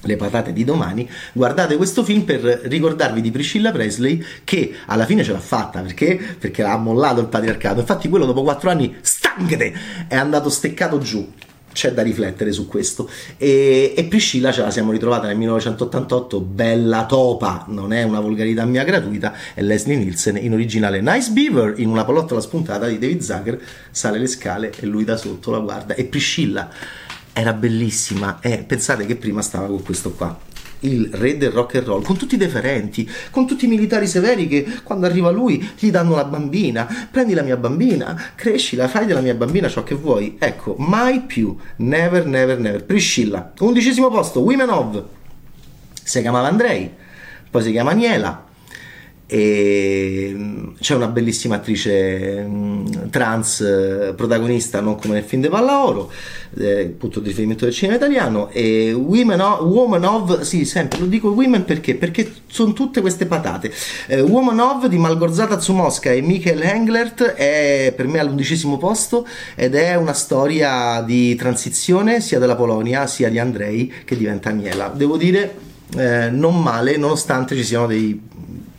le 0.00 0.16
patate 0.16 0.54
di 0.54 0.64
domani, 0.64 1.06
guardate 1.34 1.76
questo 1.76 2.02
film 2.02 2.22
per 2.22 2.40
ricordarvi 2.40 3.20
di 3.20 3.30
Priscilla 3.30 3.70
Presley 3.70 4.24
che 4.44 4.76
alla 4.86 5.04
fine 5.04 5.22
ce 5.22 5.32
l'ha 5.32 5.38
fatta 5.38 5.82
perché? 5.82 6.18
Perché 6.38 6.62
ha 6.62 6.78
mollato 6.78 7.20
il 7.20 7.26
patriarcato. 7.26 7.80
Infatti, 7.80 8.08
quello 8.08 8.24
dopo 8.24 8.42
quattro 8.42 8.70
anni, 8.70 8.96
stangate, 9.02 9.74
è 10.08 10.16
andato 10.16 10.48
steccato 10.48 11.00
giù 11.00 11.30
c'è 11.70 11.92
da 11.92 12.00
riflettere 12.00 12.50
su 12.50 12.66
questo. 12.66 13.10
E, 13.36 13.92
e, 13.94 14.04
Priscilla 14.04 14.52
ce 14.52 14.62
la 14.62 14.70
siamo 14.70 14.90
ritrovata 14.90 15.26
nel 15.26 15.36
1988, 15.36 16.40
bella 16.40 17.04
topa, 17.04 17.66
non 17.68 17.92
è 17.92 18.04
una 18.04 18.20
volgarità 18.20 18.64
mia 18.64 18.84
gratuita, 18.84 19.34
è 19.52 19.60
Leslie 19.60 19.96
Nielsen 19.96 20.38
in 20.38 20.54
originale 20.54 21.02
Nice 21.02 21.30
Beaver, 21.30 21.74
in 21.78 21.90
una 21.90 22.06
pallottola 22.06 22.40
spuntata 22.40 22.86
di 22.86 22.98
David 22.98 23.20
Zucker, 23.20 23.60
sale 23.90 24.18
le 24.18 24.28
scale 24.28 24.72
e 24.80 24.86
lui 24.86 25.04
da 25.04 25.18
sotto 25.18 25.50
la 25.50 25.58
guarda. 25.58 25.94
E 25.94 26.06
Priscilla 26.06 26.70
era 27.38 27.52
bellissima 27.52 28.40
e 28.40 28.58
pensate 28.58 29.06
che 29.06 29.16
prima 29.16 29.42
stava 29.42 29.66
con 29.66 29.82
questo 29.82 30.12
qua 30.12 30.46
il 30.80 31.08
re 31.12 31.36
del 31.36 31.50
rock 31.50 31.76
and 31.76 31.86
roll, 31.86 32.02
con 32.02 32.16
tutti 32.16 32.34
i 32.34 32.38
deferenti, 32.38 33.08
con 33.30 33.46
tutti 33.46 33.64
i 33.64 33.68
militari 33.68 34.06
severi 34.06 34.46
che 34.46 34.64
quando 34.84 35.06
arriva 35.06 35.30
lui 35.30 35.68
gli 35.76 35.90
danno 35.90 36.14
la 36.14 36.24
bambina, 36.24 37.08
prendi 37.10 37.34
la 37.34 37.42
mia 37.42 37.56
bambina, 37.56 38.30
crescila, 38.34 38.86
fai 38.86 39.06
della 39.06 39.20
mia 39.20 39.34
bambina 39.34 39.68
ciò 39.68 39.82
che 39.82 39.94
vuoi. 39.94 40.36
Ecco, 40.38 40.76
mai 40.78 41.22
più, 41.22 41.56
never, 41.76 42.26
never, 42.26 42.58
never. 42.58 42.84
Priscilla, 42.84 43.52
undicesimo 43.58 44.08
posto, 44.08 44.40
Women 44.40 44.68
of, 44.68 45.02
si 46.02 46.20
chiamava 46.20 46.48
Andrei, 46.48 46.90
poi 47.50 47.62
si 47.62 47.72
chiama 47.72 47.90
Aniela, 47.90 48.46
e 49.30 50.32
mm, 50.34 50.68
c'è 50.80 50.94
una 50.94 51.08
bellissima 51.08 51.56
attrice 51.56 52.42
mm, 52.48 52.86
trans 53.10 53.60
eh, 53.60 54.14
protagonista 54.16 54.80
non 54.80 54.98
come 54.98 55.14
nel 55.14 55.22
film 55.22 55.42
di 55.42 55.48
Pallaoro 55.48 56.10
eh, 56.56 56.86
punto 56.96 57.20
di 57.20 57.28
riferimento 57.28 57.66
del 57.66 57.74
cinema 57.74 57.98
italiano 57.98 58.48
e 58.48 58.94
Women 58.94 59.40
of, 59.40 59.60
Woman 59.60 60.04
of 60.04 60.40
sì 60.40 60.64
sempre 60.64 61.00
lo 61.00 61.04
dico 61.06 61.28
Women 61.28 61.66
perché? 61.66 61.94
Perché 61.96 62.32
sono 62.46 62.72
tutte 62.72 63.02
queste 63.02 63.26
patate. 63.26 63.70
Eh, 64.06 64.22
Woman 64.22 64.58
of 64.60 64.86
di 64.86 64.96
Malgorzata 64.96 65.60
Zumoska 65.60 66.10
e 66.10 66.22
Michael 66.22 66.62
Englert 66.62 67.22
è 67.22 67.92
per 67.94 68.06
me 68.06 68.20
all'undicesimo 68.20 68.78
posto 68.78 69.26
ed 69.54 69.74
è 69.74 69.94
una 69.94 70.14
storia 70.14 71.02
di 71.02 71.34
transizione 71.34 72.22
sia 72.22 72.38
della 72.38 72.56
Polonia 72.56 73.06
sia 73.06 73.28
di 73.28 73.38
Andrei 73.38 73.92
che 74.04 74.16
diventa 74.16 74.48
Aniela 74.48 74.90
devo 74.94 75.18
dire 75.18 75.66
eh, 75.96 76.30
non 76.30 76.62
male 76.62 76.96
nonostante 76.96 77.54
ci 77.54 77.64
siano 77.64 77.86
dei 77.86 78.20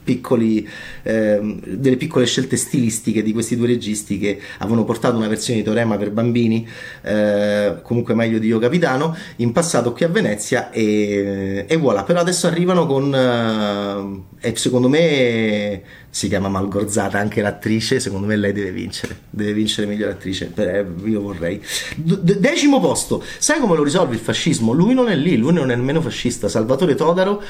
piccoli, 0.10 0.68
eh, 1.04 1.40
delle 1.68 1.98
piccole 1.98 2.26
scelte 2.26 2.58
stilistiche 2.58 3.22
di 3.22 3.32
questi 3.32 3.56
due 3.56 3.68
registi 3.68 4.18
che 4.18 4.40
avevano 4.58 4.84
portato 4.84 5.18
una 5.18 5.28
versione 5.28 5.60
di 5.60 5.66
Teorema 5.66 5.98
per 5.98 6.10
bambini, 6.10 6.68
eh, 7.04 7.76
comunque 7.84 8.16
meglio 8.16 8.40
di 8.40 8.48
Io 8.48 8.58
Capitano, 8.58 9.16
in 9.36 9.52
passato 9.52 9.94
qui 9.94 10.06
a 10.06 10.08
Venezia 10.08 10.72
e, 10.72 11.66
e 11.68 11.78
voilà, 11.78 12.04
però 12.04 12.22
adesso 12.22 12.48
arrivano 12.48 12.88
con, 12.88 14.26
eh, 14.42 14.56
secondo 14.56 14.90
me 14.90 15.84
si 16.12 16.28
chiama 16.28 16.50
Malgorzata 16.50 17.20
anche 17.20 17.42
l'attrice, 17.42 18.00
secondo 18.00 18.26
me 18.26 18.36
lei 18.36 18.52
deve 18.52 18.72
vincere, 18.72 19.16
deve 19.30 19.54
vincere 19.54 19.86
miglior 19.86 20.10
attrice, 20.10 20.48
per, 20.48 20.92
io 21.06 21.22
vorrei. 21.22 21.62
D- 21.96 22.38
decimo 22.38 22.80
posto, 22.80 23.24
sai 23.38 23.60
come 23.60 23.76
lo 23.76 23.84
risolve 23.84 24.16
il 24.16 24.22
fascismo? 24.22 24.74
Lui 24.74 24.94
non 24.94 25.10
è 25.10 25.16
lì, 25.16 25.38
lui 25.38 25.54
non 25.54 25.70
è 25.70 25.76
nemmeno 25.76 26.02
fascista, 26.02 26.50
Salvatore 26.50 26.96
Todaro 26.96 27.44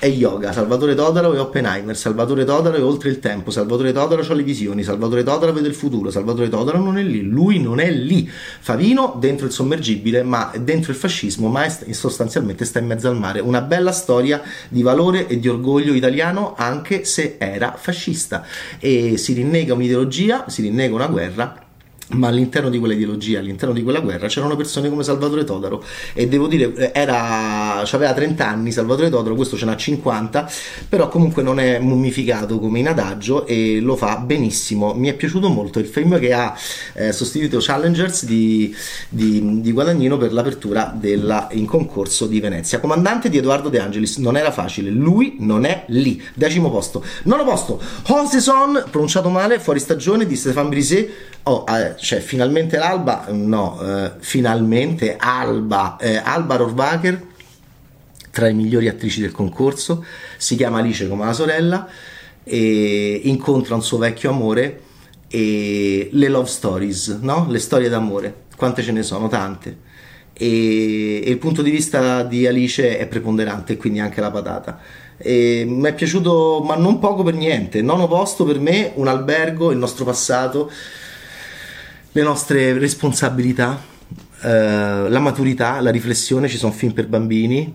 è 0.00 0.06
yoga, 0.06 0.50
Salvatore 0.50 0.94
Todaro 0.94 1.34
è 1.34 1.40
Oppenheimer, 1.40 1.96
Salvatore 1.96 2.44
Todaro 2.44 2.76
è 2.76 2.82
oltre 2.82 3.10
il 3.10 3.20
tempo, 3.20 3.50
Salvatore 3.50 3.92
Todaro 3.92 4.22
ha 4.22 4.34
le 4.34 4.42
visioni, 4.42 4.82
Salvatore 4.82 5.22
Todaro 5.22 5.52
vede 5.52 5.68
il 5.68 5.74
futuro, 5.74 6.10
Salvatore 6.10 6.48
Todaro 6.48 6.78
non 6.78 6.98
è 6.98 7.02
lì, 7.02 7.22
lui 7.22 7.60
non 7.60 7.78
è 7.78 7.90
lì. 7.90 8.28
Favino 8.28 9.16
dentro 9.20 9.46
il 9.46 9.52
sommergibile, 9.52 10.22
ma 10.22 10.50
dentro 10.58 10.90
il 10.90 10.96
fascismo, 10.96 11.48
ma 11.48 11.64
è, 11.64 11.92
sostanzialmente 11.92 12.64
sta 12.64 12.78
in 12.78 12.86
mezzo 12.86 13.08
al 13.08 13.18
mare. 13.18 13.40
Una 13.40 13.60
bella 13.60 13.92
storia 13.92 14.42
di 14.68 14.82
valore 14.82 15.26
e 15.26 15.38
di 15.38 15.48
orgoglio 15.48 15.92
italiano 15.92 16.54
anche 16.56 17.04
se 17.04 17.36
era 17.38 17.74
fascista 17.76 17.99
e 18.78 19.16
si 19.16 19.32
rinnega 19.32 19.74
un'ideologia, 19.74 20.48
si 20.48 20.62
rinnega 20.62 20.94
una 20.94 21.06
guerra 21.06 21.69
ma 22.10 22.28
all'interno 22.28 22.70
di 22.70 22.78
quella 22.78 22.94
ideologia, 22.94 23.38
all'interno 23.38 23.74
di 23.74 23.82
quella 23.82 24.00
guerra 24.00 24.26
c'erano 24.26 24.56
persone 24.56 24.88
come 24.88 25.02
Salvatore 25.02 25.44
Todaro. 25.44 25.82
E 26.12 26.28
devo 26.28 26.46
dire 26.46 26.92
era, 26.92 27.78
aveva 27.78 28.12
30 28.12 28.46
anni 28.46 28.72
Salvatore 28.72 29.10
Todaro, 29.10 29.34
questo 29.34 29.56
ce 29.56 29.64
n'ha 29.64 29.76
50 29.76 30.50
però 30.88 31.08
comunque 31.08 31.42
non 31.42 31.60
è 31.60 31.78
mummificato 31.78 32.58
come 32.58 32.78
in 32.78 32.88
adagio 32.88 33.46
e 33.46 33.80
lo 33.80 33.96
fa 33.96 34.16
benissimo. 34.16 34.94
Mi 34.94 35.08
è 35.08 35.14
piaciuto 35.14 35.48
molto 35.48 35.78
il 35.78 35.86
film 35.86 36.18
che 36.18 36.32
ha 36.32 36.56
eh, 36.94 37.12
sostituito 37.12 37.58
Challengers 37.60 38.24
di, 38.24 38.74
di, 39.08 39.60
di, 39.60 39.72
Guadagnino 39.72 40.16
per 40.16 40.32
l'apertura 40.32 40.94
della, 40.94 41.48
in 41.52 41.66
concorso 41.66 42.26
di 42.26 42.40
Venezia. 42.40 42.80
Comandante 42.80 43.28
di 43.28 43.38
Edoardo 43.38 43.68
De 43.68 43.78
Angelis 43.78 44.16
non 44.18 44.36
era 44.36 44.50
facile, 44.50 44.90
lui 44.90 45.36
non 45.40 45.64
è 45.64 45.84
lì. 45.88 46.20
Decimo 46.34 46.70
posto, 46.70 47.04
nono 47.24 47.44
posto. 47.44 47.80
Hoseson, 48.06 48.84
pronunciato 48.90 49.28
male, 49.28 49.58
fuori 49.58 49.78
stagione 49.80 50.26
di 50.26 50.36
Stéphane 50.36 50.68
Brisé 50.68 51.10
oh, 51.44 51.64
eh, 51.68 51.94
cioè 51.96 52.20
finalmente 52.20 52.76
l'Alba, 52.76 53.26
no, 53.30 53.80
eh, 53.82 54.12
finalmente 54.18 55.16
Alba, 55.16 55.96
eh, 55.98 56.16
Alba 56.16 56.56
Rohrwacher 56.56 57.28
tra 58.30 58.46
le 58.46 58.52
migliori 58.52 58.88
attrici 58.88 59.20
del 59.20 59.32
concorso, 59.32 60.04
si 60.36 60.56
chiama 60.56 60.78
Alice 60.78 61.08
come 61.08 61.24
la 61.24 61.32
sorella 61.32 61.88
e 62.44 63.20
incontra 63.24 63.74
un 63.74 63.82
suo 63.82 63.98
vecchio 63.98 64.30
amore 64.30 64.82
e 65.28 66.08
le 66.12 66.28
love 66.28 66.48
stories, 66.48 67.18
no? 67.20 67.46
le 67.48 67.58
storie 67.58 67.88
d'amore, 67.88 68.34
quante 68.56 68.82
ce 68.82 68.92
ne 68.92 69.02
sono? 69.02 69.28
Tante. 69.28 69.88
E, 70.32 71.22
e 71.24 71.30
il 71.30 71.38
punto 71.38 71.60
di 71.62 71.70
vista 71.70 72.22
di 72.22 72.46
Alice 72.46 72.98
è 72.98 73.06
preponderante, 73.06 73.76
quindi 73.76 73.98
anche 73.98 74.20
la 74.20 74.30
patata. 74.30 74.78
mi 75.24 75.82
è 75.82 75.94
piaciuto, 75.94 76.62
ma 76.64 76.76
non 76.76 76.98
poco 76.98 77.22
per 77.24 77.34
niente. 77.34 77.82
Nono 77.82 78.06
posto 78.06 78.44
per 78.44 78.58
me, 78.60 78.92
un 78.94 79.08
albergo, 79.08 79.72
il 79.72 79.78
nostro 79.78 80.04
passato, 80.04 80.70
le 82.12 82.22
nostre 82.22 82.78
responsabilità, 82.78 83.80
eh, 84.42 85.08
la 85.08 85.18
maturità, 85.18 85.80
la 85.80 85.90
riflessione. 85.90 86.48
Ci 86.48 86.56
sono 86.56 86.72
film 86.72 86.92
per 86.92 87.08
bambini, 87.08 87.72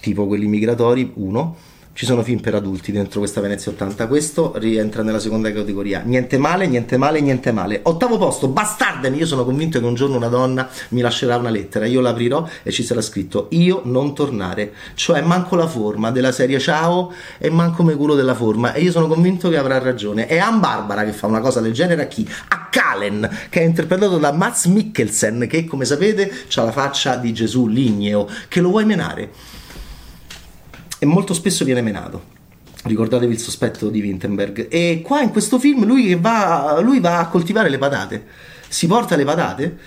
tipo 0.00 0.26
quelli 0.26 0.46
migratori, 0.46 1.12
uno 1.14 1.56
ci 1.92 2.06
sono 2.06 2.22
film 2.22 2.40
per 2.40 2.54
adulti 2.54 2.92
dentro 2.92 3.18
questa 3.18 3.40
Venezia 3.40 3.72
80. 3.72 4.06
Questo 4.06 4.52
rientra 4.56 5.02
nella 5.02 5.18
seconda 5.18 5.52
categoria. 5.52 6.00
Niente 6.04 6.38
male, 6.38 6.66
niente 6.66 6.96
male, 6.96 7.20
niente 7.20 7.52
male. 7.52 7.80
Ottavo 7.82 8.16
posto, 8.16 8.48
Bastarden. 8.48 9.14
Io 9.14 9.26
sono 9.26 9.44
convinto 9.44 9.78
che 9.80 9.84
un 9.84 9.94
giorno 9.94 10.16
una 10.16 10.28
donna 10.28 10.68
mi 10.90 11.00
lascerà 11.00 11.36
una 11.36 11.50
lettera. 11.50 11.86
Io 11.86 12.00
l'aprirò 12.00 12.48
e 12.62 12.70
ci 12.70 12.82
sarà 12.84 13.02
scritto 13.02 13.48
Io 13.50 13.82
non 13.84 14.14
tornare. 14.14 14.72
Cioè, 14.94 15.20
manco 15.20 15.56
la 15.56 15.66
forma 15.66 16.10
della 16.10 16.32
serie 16.32 16.58
Ciao 16.58 17.12
e 17.38 17.50
manco 17.50 17.82
me 17.82 17.94
culo 17.96 18.14
della 18.14 18.34
forma. 18.34 18.72
E 18.72 18.80
io 18.80 18.92
sono 18.92 19.06
convinto 19.06 19.50
che 19.50 19.58
avrà 19.58 19.78
ragione. 19.78 20.26
È 20.26 20.38
Ann 20.38 20.60
Barbara 20.60 21.04
che 21.04 21.12
fa 21.12 21.26
una 21.26 21.40
cosa 21.40 21.60
del 21.60 21.72
genere 21.72 22.02
a 22.02 22.06
chi? 22.06 22.26
A 22.48 22.68
Kalen, 22.70 23.28
che 23.50 23.60
è 23.60 23.64
interpretato 23.64 24.16
da 24.16 24.32
Mats 24.32 24.66
Mikkelsen, 24.66 25.46
che 25.48 25.64
come 25.66 25.84
sapete 25.84 26.32
ha 26.54 26.62
la 26.62 26.72
faccia 26.72 27.16
di 27.16 27.34
Gesù 27.34 27.66
ligneo. 27.66 28.28
Che 28.48 28.60
lo 28.60 28.70
vuoi 28.70 28.84
menare? 28.84 29.58
E 31.00 31.06
molto 31.06 31.34
spesso 31.34 31.64
viene 31.64 31.80
menato. 31.80 32.38
Ricordatevi 32.84 33.32
il 33.32 33.40
sospetto 33.40 33.88
di 33.88 34.00
Wittenberg. 34.00 34.68
E 34.70 35.00
qua 35.02 35.22
in 35.22 35.30
questo 35.30 35.58
film 35.58 35.84
lui 35.84 36.14
va, 36.14 36.78
lui 36.82 37.00
va 37.00 37.18
a 37.18 37.28
coltivare 37.28 37.70
le 37.70 37.78
patate, 37.78 38.24
si 38.68 38.86
porta 38.86 39.16
le 39.16 39.24
patate 39.24 39.78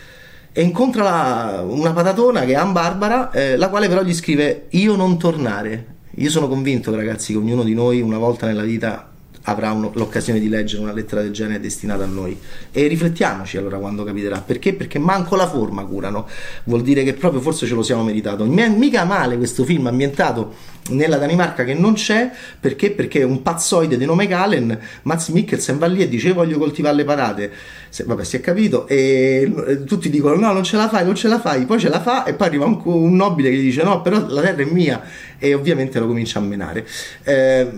e 0.52 0.62
incontra 0.62 1.04
la, 1.04 1.66
una 1.66 1.94
patatona 1.94 2.42
che 2.42 2.54
è 2.54 2.56
Ann 2.56 2.72
Barbara, 2.72 3.30
eh, 3.32 3.58
la 3.58 3.70
quale 3.70 3.88
però 3.88 4.04
gli 4.04 4.14
scrive 4.14 4.66
io 4.70 4.96
non 4.96 5.18
tornare. 5.18 5.92
Io 6.18 6.30
sono 6.30 6.48
convinto, 6.48 6.94
ragazzi, 6.96 7.34
che 7.34 7.40
ognuno 7.40 7.64
di 7.64 7.74
noi 7.74 8.02
una 8.02 8.18
volta 8.18 8.48
nella 8.48 8.64
vita 8.64 9.10
avrà 9.44 9.72
un, 9.72 9.90
l'occasione 9.94 10.40
di 10.40 10.48
leggere 10.48 10.82
una 10.82 10.94
lettera 10.94 11.22
del 11.22 11.32
genere 11.32 11.60
destinata 11.60 12.04
a 12.04 12.08
noi. 12.08 12.38
E 12.72 12.88
riflettiamoci 12.88 13.58
allora 13.58 13.78
quando 13.78 14.04
capiterà. 14.04 14.40
Perché? 14.42 14.74
Perché 14.74 15.00
manco 15.00 15.36
la 15.36 15.48
forma 15.48 15.84
curano. 15.86 16.28
Vuol 16.66 16.82
dire 16.82 17.04
che 17.04 17.14
proprio 17.14 17.42
forse 17.42 17.66
ce 17.66 17.74
lo 17.74 17.84
siamo 17.84 18.04
meritato. 18.04 18.46
Mica 18.46 19.04
male 19.06 19.38
questo 19.38 19.64
film 19.64 19.88
ambientato 19.88 20.54
nella 20.90 21.18
Danimarca 21.18 21.64
che 21.64 21.74
non 21.74 21.94
c'è 21.94 22.30
perché? 22.60 22.92
Perché 22.92 23.24
un 23.24 23.42
pazzoide 23.42 23.98
di 23.98 24.06
nome 24.06 24.28
Galen, 24.28 24.78
Mats 25.04 25.30
Mikkelsen 25.30 25.78
va 25.78 25.86
lì 25.86 26.02
e 26.02 26.10
dice 26.10 26.34
voglio 26.34 26.58
coltivare 26.58 26.96
le 26.96 27.04
patate. 27.06 27.52
Se, 27.90 28.04
vabbè, 28.04 28.24
si 28.24 28.36
è 28.36 28.42
capito. 28.42 28.88
E 28.88 29.52
eh, 29.68 29.84
tutti 29.86 30.10
dicono 30.10 30.36
no, 30.36 30.52
non 30.52 30.64
ce 30.64 30.76
la 30.76 30.90
fai, 30.90 31.06
non 31.06 31.16
ce 31.16 31.28
la 31.28 31.40
fai. 31.40 31.66
Poi 31.66 31.80
ce 31.80 31.90
la 31.90 32.02
fa 32.02 32.26
e 32.26 32.34
poi 32.34 32.48
arriva 32.48 32.66
un, 32.66 32.82
un 32.84 33.16
nobile 33.16 33.50
che 33.50 33.56
gli 33.56 33.62
dice 33.64 33.84
no, 33.84 34.02
però 34.02 34.26
la 34.28 34.42
terra 34.42 34.62
è 34.62 34.66
mia 34.66 35.02
e 35.38 35.54
ovviamente 35.54 36.00
lo 36.00 36.08
comincia 36.08 36.40
a 36.40 36.42
menare. 36.42 36.86
Eh, 37.24 37.70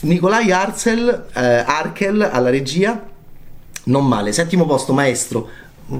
Nikolai 0.00 0.52
Arzel, 0.52 1.26
eh, 1.34 1.40
Arkel 1.40 2.20
alla 2.20 2.50
regia. 2.50 3.08
Non 3.82 4.06
male, 4.06 4.32
settimo 4.32 4.66
posto 4.66 4.92
maestro 4.92 5.48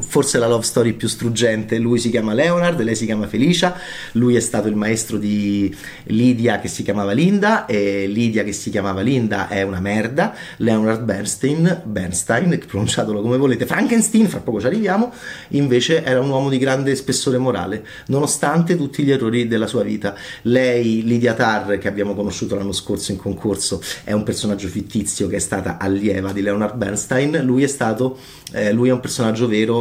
forse 0.01 0.39
la 0.39 0.47
love 0.47 0.65
story 0.65 0.93
più 0.93 1.09
struggente. 1.09 1.79
Lui 1.79 1.99
si 1.99 2.11
chiama 2.11 2.33
Leonard, 2.33 2.81
lei 2.81 2.95
si 2.95 3.05
chiama 3.05 3.27
Felicia. 3.27 3.77
Lui 4.13 4.37
è 4.37 4.41
stato 4.41 4.69
il 4.69 4.77
maestro 4.77 5.17
di 5.17 5.75
Lydia 6.05 6.61
che 6.61 6.69
si 6.69 6.83
chiamava 6.83 7.13
Linda 7.13 7.67
e 7.67 8.07
Lydia 8.07 8.45
che 8.45 8.53
si 8.53 8.71
chiamava 8.71 9.01
Linda 9.01 9.49
è 9.49 9.63
una 9.63 9.81
merda. 9.81 10.35
Leonard 10.59 11.03
Bernstein, 11.03 11.83
Bernstein, 11.85 12.59
pronunciatelo 12.67 13.21
come 13.21 13.37
volete, 13.37 13.67
Frankenstein, 13.67 14.29
fra 14.29 14.41
poco 14.41 14.61
ci 14.61 14.67
arriviamo, 14.67 15.13
invece 15.49 16.05
era 16.05 16.21
un 16.21 16.31
uomo 16.31 16.49
di 16.49 16.59
grande 16.59 16.95
spessore 16.95 17.39
morale, 17.39 17.85
nonostante 18.07 18.77
tutti 18.77 19.03
gli 19.03 19.11
errori 19.11 19.49
della 19.49 19.67
sua 19.67 19.83
vita. 19.83 20.15
Lei, 20.43 21.03
Lydia 21.05 21.35
Tarr, 21.35 21.79
che 21.79 21.89
abbiamo 21.89 22.15
conosciuto 22.15 22.55
l'anno 22.55 22.73
scorso 22.73 23.13
in 23.13 23.19
concorso, 23.19 23.83
è 24.05 24.13
un 24.13 24.23
personaggio 24.23 24.69
fittizio 24.69 25.27
che 25.27 25.37
è 25.37 25.41
stata 25.41 25.79
allieva 25.79 26.33
di 26.33 26.43
Leonard 26.43 26.77
Bernstein. 26.77 27.41
Lui 27.45 27.63
è 27.63 27.67
stato, 27.67 28.19
eh, 28.53 28.73
lui 28.73 28.89
è 28.89 28.93
un 28.93 29.01
personaggio 29.01 29.49
vero 29.49 29.80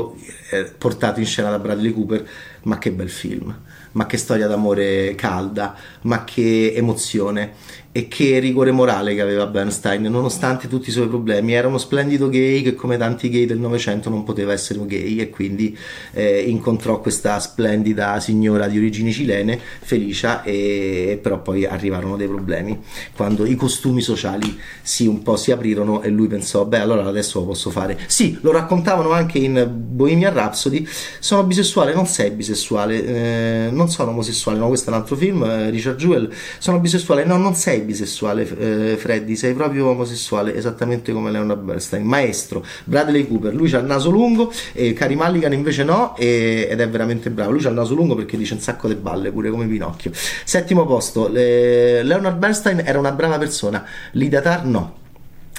portato 0.78 1.20
in 1.20 1.26
scena 1.26 1.50
da 1.50 1.60
Bradley 1.60 1.92
Cooper, 1.94 2.28
ma 2.64 2.78
che 2.78 2.92
bel 2.92 3.10
film, 3.10 3.56
ma 3.94 4.06
che 4.06 4.18
storia 4.18 4.48
d'amore 4.48 5.16
calda, 5.16 5.76
ma 6.02 6.24
che 6.24 6.74
emozione 6.76 7.54
e 8.00 8.08
che 8.08 8.40
rigore 8.40 8.72
morale 8.72 9.16
che 9.16 9.22
aveva 9.22 9.46
Bernstein, 9.46 10.04
nonostante 10.04 10.68
tutti 10.68 10.90
i 10.90 10.92
suoi 10.92 11.08
problemi. 11.08 11.54
Era 11.54 11.68
uno 11.68 11.78
splendido 11.78 12.30
gay 12.30 12.62
che, 12.62 12.76
come 12.76 12.98
tanti 12.98 13.30
gay 13.30 13.46
del 13.46 13.60
Novecento, 13.60 14.10
non 14.10 14.24
poteva 14.24 14.54
essere 14.54 14.80
un 14.80 14.88
gay 14.88 15.18
e 15.20 15.30
quindi 15.30 15.78
eh, 16.14 16.42
incontrò 16.42 17.00
questa 17.02 17.40
splendida 17.40 18.20
signora 18.20 18.68
di 18.68 18.78
origini 18.78 19.12
cilene, 19.12 19.60
Felicia, 19.82 20.44
e, 20.44 21.20
però 21.22 21.42
poi 21.42 21.66
arrivarono 21.66 22.16
dei 22.16 22.28
problemi 22.28 22.78
quando 23.16 23.46
i 23.46 23.56
costumi 23.56 24.02
sociali 24.02 24.58
si 24.82 25.08
un 25.08 25.22
po' 25.24 25.36
si 25.36 25.52
aprirono 25.52 26.02
e 26.02 26.10
lui 26.10 26.28
pensò, 26.28 26.66
beh, 26.66 26.80
allora 26.80 27.06
adesso 27.06 27.40
lo 27.40 27.48
posso 27.48 27.70
fare. 27.70 27.98
Sì, 28.08 28.38
lo 28.42 28.52
raccontavano 28.52 29.12
anche 29.12 29.40
in 29.40 29.68
Bohemian 29.70 30.34
Rhapsody. 30.34 30.88
Sono 31.20 31.44
bisessuale, 31.44 31.94
non 31.94 32.06
sei 32.06 32.32
bisessuale, 32.32 33.06
eh, 33.06 33.70
non 33.72 33.90
sono 33.90 34.12
omosessuale, 34.12 34.60
no, 34.60 34.68
questo 34.68 34.90
è 34.90 34.94
un 34.94 35.00
altro 35.00 35.16
film, 35.16 35.44
eh, 35.44 35.70
Richard 35.70 35.98
Jewell. 35.98 36.32
Sono 36.60 36.80
bisessuale, 36.80 37.26
no, 37.26 37.38
non 37.38 37.56
sei 37.56 37.80
sei 37.80 37.82
bisessuale, 37.90 38.48
eh, 38.58 38.98
Freddy, 38.98 39.36
sei 39.36 39.54
proprio 39.54 39.88
omosessuale, 39.90 40.56
esattamente 40.56 41.12
come 41.12 41.32
Leonard 41.32 41.62
Bernstein. 41.62 42.04
Maestro, 42.04 42.64
Bradley 42.84 43.28
Cooper, 43.28 43.56
lui 43.56 43.74
ha 43.74 43.80
il 43.80 43.86
naso 43.86 44.12
lungo, 44.12 44.52
e 44.74 44.94
Cari 44.94 45.16
Mulligan 45.16 45.54
invece 45.54 45.84
no, 45.84 46.16
e, 46.16 46.68
ed 46.70 46.80
è 46.80 46.88
veramente 46.88 47.32
bravo. 47.32 47.52
Lui 47.52 47.66
ha 47.66 47.70
il 47.70 47.76
naso 47.76 47.96
lungo 47.96 48.14
perché 48.14 48.38
dice 48.38 48.54
un 48.54 48.60
sacco 48.60 48.88
di 48.88 48.94
balle, 48.94 49.32
pure 49.32 49.50
come 49.50 49.66
Pinocchio. 49.66 50.12
Settimo 50.14 50.86
posto, 50.86 51.28
le, 51.28 52.04
Leonard 52.04 52.38
Bernstein 52.38 52.84
era 52.86 53.00
una 53.00 53.12
brava 53.12 53.40
persona, 53.40 53.84
Lydia 54.12 54.42
Tarr 54.42 54.66
no. 54.66 54.98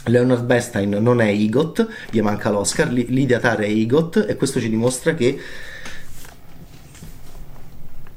Leonard 0.04 0.44
Bernstein 0.44 0.96
non 1.00 1.20
è 1.20 1.28
Igot, 1.28 1.86
gli 2.10 2.22
manca 2.22 2.48
l'Oscar, 2.48 2.90
Lydia 2.90 3.38
Tarr 3.38 3.60
è 3.60 3.66
Igot 3.66 4.24
e 4.28 4.34
questo 4.36 4.58
ci 4.58 4.70
dimostra 4.70 5.14
che 5.14 5.38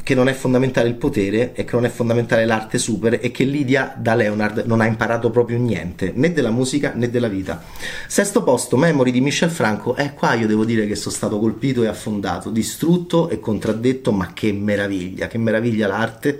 che 0.04 0.14
non 0.14 0.28
è 0.28 0.34
fondamentale 0.34 0.90
il 0.90 0.96
potere 0.96 1.54
e 1.54 1.64
che 1.64 1.76
non 1.76 1.86
è 1.86 1.90
fondamentale 1.90 2.46
l'arte 2.46 2.78
super 2.78 3.20
e 3.22 3.32
che 3.32 3.46
Lydia 3.46 3.96
da 3.98 4.14
Leonard 4.14 4.64
non 4.66 4.82
ha 4.82 4.86
imparato 4.86 5.30
proprio 5.30 5.58
niente, 5.58 6.12
né 6.14 6.34
della 6.34 6.52
musica 6.52 6.92
né 6.94 7.10
della 7.10 7.30
vita. 7.30 7.64
Sesto 8.08 8.44
posto, 8.44 8.76
Memory 8.76 9.12
di 9.12 9.22
Michel 9.22 9.50
Franco, 9.50 9.96
e 9.96 10.04
eh, 10.04 10.14
qua 10.14 10.34
io 10.34 10.46
devo 10.46 10.66
dire 10.66 10.86
che 10.86 10.96
sono 10.96 11.16
stato 11.16 11.40
colpito 11.40 11.84
e 11.84 11.88
affondato, 11.88 12.50
distrutto 12.50 13.30
e 13.30 13.40
contraddetto, 13.40 14.12
ma 14.12 14.34
che 14.34 14.52
meraviglia, 14.52 15.28
che 15.28 15.38
meraviglia 15.38 15.88
l'arte 15.88 16.40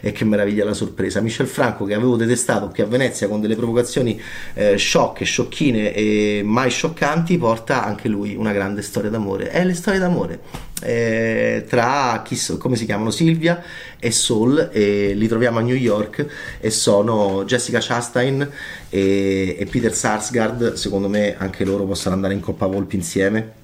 e 0.00 0.12
che 0.12 0.24
meraviglia 0.24 0.64
la 0.64 0.74
sorpresa. 0.74 1.20
Michel 1.20 1.48
Franco 1.48 1.84
che 1.84 1.94
avevo 1.94 2.16
detestato 2.16 2.68
qui 2.68 2.82
a 2.82 2.86
Venezia 2.86 3.26
con 3.26 3.40
delle 3.40 3.56
provocazioni 3.56 4.20
eh, 4.54 4.76
sciocche, 4.76 5.24
sciocchine 5.24 5.92
e 5.92 6.42
mai 6.44 6.70
scioccanti, 6.70 7.36
porta 7.38 7.84
anche 7.84 8.08
lui 8.08 8.36
una 8.36 8.52
grande 8.52 8.82
storia 8.82 9.10
d'amore. 9.10 9.50
È 9.50 9.64
le 9.64 9.74
storie 9.74 9.98
d'amore 9.98 10.68
eh, 10.80 11.64
tra 11.68 12.22
chi, 12.24 12.38
come 12.58 12.76
si 12.76 12.84
chiamano 12.84 13.10
Silvia 13.10 13.62
e 13.98 14.10
Saul 14.10 14.70
e 14.72 15.12
li 15.14 15.28
troviamo 15.28 15.58
a 15.58 15.62
New 15.62 15.74
York 15.74 16.26
e 16.60 16.70
sono 16.70 17.44
Jessica 17.44 17.78
Chastain 17.80 18.48
e, 18.88 19.56
e 19.58 19.66
Peter 19.66 19.94
Sarsgaard. 19.94 20.74
Secondo 20.74 21.08
me 21.08 21.36
anche 21.36 21.64
loro 21.64 21.84
possono 21.84 22.14
andare 22.14 22.34
in 22.34 22.40
Coppa 22.40 22.66
Volpi 22.66 22.96
insieme. 22.96 23.58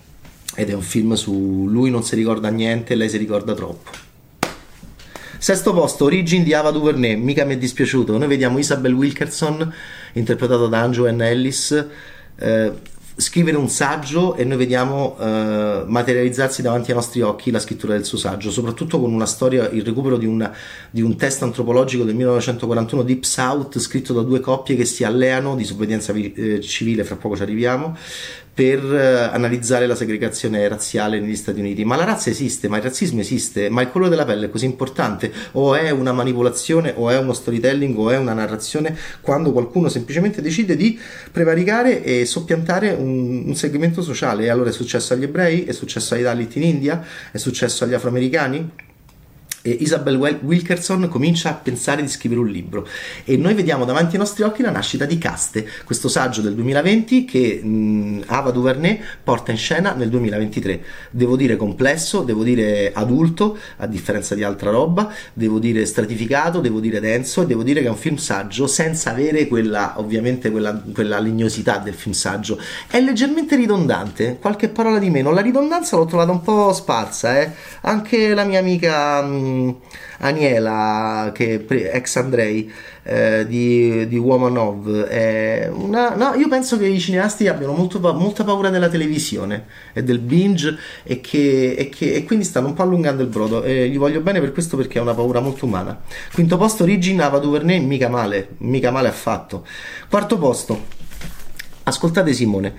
Ed 0.54 0.70
è 0.70 0.72
un 0.72 0.82
film 0.82 1.14
su 1.14 1.66
lui 1.68 1.90
non 1.90 2.02
si 2.02 2.14
ricorda 2.14 2.48
niente 2.48 2.94
e 2.94 2.96
lei 2.96 3.08
si 3.08 3.18
ricorda 3.18 3.54
troppo. 3.54 4.04
Sesto 5.38 5.74
posto, 5.74 6.06
Origin 6.06 6.42
di 6.42 6.54
Ava 6.54 6.70
DuVernay, 6.70 7.16
mica 7.16 7.44
mi 7.44 7.54
è 7.54 7.58
dispiaciuto. 7.58 8.16
Noi 8.16 8.26
vediamo 8.26 8.58
Isabel 8.58 8.94
Wilkerson, 8.94 9.72
interpretata 10.14 10.66
da 10.66 10.80
Anjo 10.80 11.10
N. 11.10 11.20
Ellis, 11.20 11.86
eh, 12.38 12.72
scrivere 13.18 13.56
un 13.56 13.68
saggio 13.68 14.34
e 14.36 14.44
noi 14.44 14.58
vediamo 14.58 15.16
uh, 15.18 15.84
materializzarsi 15.86 16.60
davanti 16.60 16.90
ai 16.90 16.96
nostri 16.96 17.22
occhi 17.22 17.50
la 17.50 17.58
scrittura 17.58 17.94
del 17.94 18.04
suo 18.04 18.18
saggio, 18.18 18.50
soprattutto 18.50 19.00
con 19.00 19.12
una 19.12 19.24
storia, 19.24 19.68
il 19.70 19.82
recupero 19.82 20.18
di, 20.18 20.26
una, 20.26 20.54
di 20.90 21.00
un 21.00 21.16
test 21.16 21.42
antropologico 21.42 22.04
del 22.04 22.14
1941 22.14 23.02
Deep 23.02 23.22
South 23.22 23.78
scritto 23.78 24.12
da 24.12 24.20
due 24.20 24.40
coppie 24.40 24.76
che 24.76 24.84
si 24.84 25.02
alleano 25.02 25.54
di 25.56 25.62
disobbedienza 25.62 26.12
eh, 26.12 26.60
civile, 26.60 27.04
fra 27.04 27.16
poco 27.16 27.36
ci 27.36 27.42
arriviamo, 27.42 27.96
per 28.56 28.82
eh, 28.82 29.28
analizzare 29.34 29.86
la 29.86 29.94
segregazione 29.94 30.66
razziale 30.66 31.20
negli 31.20 31.36
Stati 31.36 31.60
Uniti. 31.60 31.84
Ma 31.84 31.94
la 31.94 32.04
razza 32.04 32.30
esiste, 32.30 32.68
ma 32.68 32.78
il 32.78 32.84
razzismo 32.84 33.20
esiste, 33.20 33.68
ma 33.68 33.82
il 33.82 33.90
colore 33.90 34.08
della 34.08 34.24
pelle 34.24 34.46
è 34.46 34.48
così 34.48 34.64
importante? 34.64 35.30
O 35.52 35.74
è 35.74 35.90
una 35.90 36.12
manipolazione, 36.12 36.94
o 36.96 37.10
è 37.10 37.18
uno 37.18 37.34
storytelling, 37.34 37.94
o 37.98 38.08
è 38.08 38.16
una 38.16 38.32
narrazione 38.32 38.96
quando 39.20 39.52
qualcuno 39.52 39.90
semplicemente 39.90 40.40
decide 40.40 40.74
di 40.74 40.98
prevaricare 41.30 42.02
e 42.02 42.24
soppiantare 42.24 42.96
un, 42.98 43.42
un 43.44 43.54
segmento 43.54 44.00
sociale? 44.00 44.44
E 44.44 44.48
allora 44.48 44.70
è 44.70 44.72
successo 44.72 45.12
agli 45.12 45.24
ebrei, 45.24 45.64
è 45.64 45.72
successo 45.72 46.14
ai 46.14 46.22
Dalit 46.22 46.56
in 46.56 46.62
India, 46.62 47.04
è 47.30 47.36
successo 47.36 47.84
agli 47.84 47.92
afroamericani? 47.92 48.85
Isabel 49.70 50.16
Wilkerson 50.16 51.08
comincia 51.08 51.50
a 51.50 51.54
pensare 51.54 52.02
di 52.02 52.08
scrivere 52.08 52.40
un 52.40 52.48
libro 52.48 52.86
e 53.24 53.36
noi 53.36 53.54
vediamo 53.54 53.84
davanti 53.84 54.14
ai 54.14 54.20
nostri 54.20 54.42
occhi 54.42 54.62
la 54.62 54.70
nascita 54.70 55.04
di 55.04 55.18
Caste, 55.18 55.68
questo 55.84 56.08
saggio 56.08 56.40
del 56.40 56.54
2020 56.54 57.24
che 57.24 57.60
mh, 57.62 58.24
Ava 58.26 58.50
DuVernay 58.50 59.00
porta 59.22 59.50
in 59.50 59.56
scena 59.56 59.92
nel 59.94 60.08
2023. 60.08 60.82
Devo 61.10 61.36
dire 61.36 61.56
complesso, 61.56 62.22
devo 62.22 62.42
dire 62.42 62.92
adulto, 62.92 63.58
a 63.78 63.86
differenza 63.86 64.34
di 64.34 64.42
altra 64.42 64.70
roba, 64.70 65.12
devo 65.32 65.58
dire 65.58 65.84
stratificato, 65.86 66.60
devo 66.60 66.80
dire 66.80 67.00
denso 67.00 67.42
e 67.42 67.46
devo 67.46 67.62
dire 67.62 67.80
che 67.80 67.86
è 67.86 67.90
un 67.90 67.96
film 67.96 68.16
saggio 68.16 68.66
senza 68.66 69.10
avere 69.10 69.48
quella, 69.48 69.94
ovviamente, 69.96 70.50
quella, 70.50 70.80
quella 70.92 71.18
legnosità 71.18 71.78
del 71.78 71.94
film 71.94 72.14
saggio. 72.14 72.58
È 72.88 73.00
leggermente 73.00 73.56
ridondante, 73.56 74.38
qualche 74.40 74.68
parola 74.68 74.98
di 74.98 75.10
meno. 75.10 75.30
La 75.32 75.40
ridondanza 75.40 75.96
l'ho 75.96 76.06
trovata 76.06 76.30
un 76.30 76.42
po' 76.42 76.72
sparsa, 76.72 77.40
eh. 77.40 77.50
Anche 77.82 78.34
la 78.34 78.44
mia 78.44 78.58
amica... 78.58 79.22
Mh, 79.22 79.55
Aniela, 80.18 81.30
che 81.34 81.64
ex 81.68 82.16
Andrei 82.16 82.72
eh, 83.02 83.46
di, 83.46 84.06
di 84.08 84.18
Womanov, 84.18 85.04
è 85.04 85.70
una, 85.72 86.14
no, 86.14 86.34
io 86.34 86.48
penso 86.48 86.78
che 86.78 86.86
i 86.86 86.98
cineasti 86.98 87.46
abbiano 87.48 87.72
molto, 87.72 88.00
molta 88.14 88.44
paura 88.44 88.70
della 88.70 88.88
televisione 88.88 89.66
e 89.92 90.02
del 90.02 90.18
binge 90.18 90.76
e, 91.02 91.20
che, 91.20 91.74
e, 91.76 91.88
che, 91.88 92.14
e 92.14 92.24
quindi 92.24 92.44
stanno 92.44 92.68
un 92.68 92.74
po' 92.74 92.82
allungando 92.82 93.22
il 93.22 93.28
brodo. 93.28 93.62
E 93.62 93.88
gli 93.88 93.98
voglio 93.98 94.20
bene 94.20 94.40
per 94.40 94.52
questo 94.52 94.76
perché 94.76 94.98
è 94.98 95.02
una 95.02 95.14
paura 95.14 95.40
molto 95.40 95.66
umana. 95.66 96.00
Quinto 96.32 96.56
posto, 96.56 96.82
Origin 96.82 97.20
Ava 97.20 97.38
DuVernay, 97.38 97.80
mica 97.80 98.08
male, 98.08 98.48
mica 98.58 98.90
male 98.90 99.08
affatto. 99.08 99.66
Quarto 100.08 100.38
posto, 100.38 100.84
ascoltate 101.84 102.32
Simone, 102.32 102.74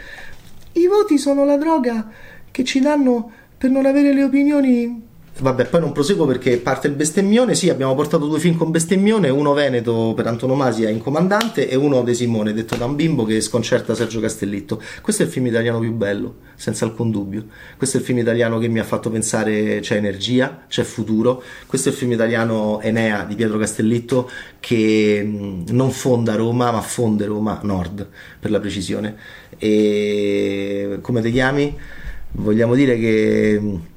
i 0.74 0.88
voti 0.88 1.18
sono 1.18 1.46
la 1.46 1.58
droga 1.58 2.10
che 2.52 2.64
ci 2.64 2.80
danno 2.80 3.32
per 3.58 3.70
non 3.72 3.86
avere 3.86 4.14
le 4.14 4.24
opinioni 4.24 5.07
Vabbè, 5.40 5.66
poi 5.66 5.82
non 5.82 5.92
proseguo 5.92 6.26
perché 6.26 6.58
parte 6.58 6.88
il 6.88 6.94
bestemmione. 6.94 7.54
Sì, 7.54 7.70
abbiamo 7.70 7.94
portato 7.94 8.26
due 8.26 8.40
film 8.40 8.56
con 8.56 8.72
bestemmione, 8.72 9.30
uno 9.30 9.54
Veneto 9.54 10.14
per 10.16 10.26
antonomasia 10.26 10.90
in 10.90 11.00
comandante 11.00 11.70
e 11.70 11.76
uno 11.76 12.02
De 12.02 12.16
Simone, 12.16 12.54
detto 12.54 12.76
da 12.76 12.86
un 12.86 12.96
bimbo 12.96 13.24
che 13.24 13.40
sconcerta 13.40 13.94
Sergio 13.94 14.20
Castellitto. 14.20 14.82
Questo 15.00 15.22
è 15.22 15.26
il 15.28 15.32
film 15.32 15.46
italiano 15.46 15.80
più 15.80 15.92
bello, 15.94 16.38
senza 16.56 16.86
alcun 16.86 17.12
dubbio. 17.12 17.46
Questo 17.78 17.98
è 17.98 18.00
il 18.00 18.06
film 18.06 18.18
italiano 18.18 18.58
che 18.58 18.68
mi 18.68 18.80
ha 18.80 18.84
fatto 18.84 19.12
pensare 19.12 19.80
c'è 19.80 19.98
energia, 19.98 20.66
c'è 20.68 20.82
futuro. 20.82 21.44
Questo 21.68 21.90
è 21.90 21.92
il 21.92 21.98
film 22.00 22.14
italiano 22.14 22.82
Enea 22.82 23.24
di 23.24 23.36
Pietro 23.36 23.60
Castellitto 23.60 24.30
che 24.60 25.24
non 25.68 25.92
fonda 25.92 26.34
Roma, 26.34 26.72
ma 26.72 26.82
fonde 26.82 27.26
Roma 27.26 27.60
Nord, 27.62 28.08
per 28.40 28.50
la 28.50 28.60
precisione. 28.60 29.16
E 29.60 30.98
come 31.02 31.22
ti 31.22 31.32
chiami? 31.32 31.78
Vogliamo 32.32 32.74
dire 32.74 32.98
che 32.98 33.96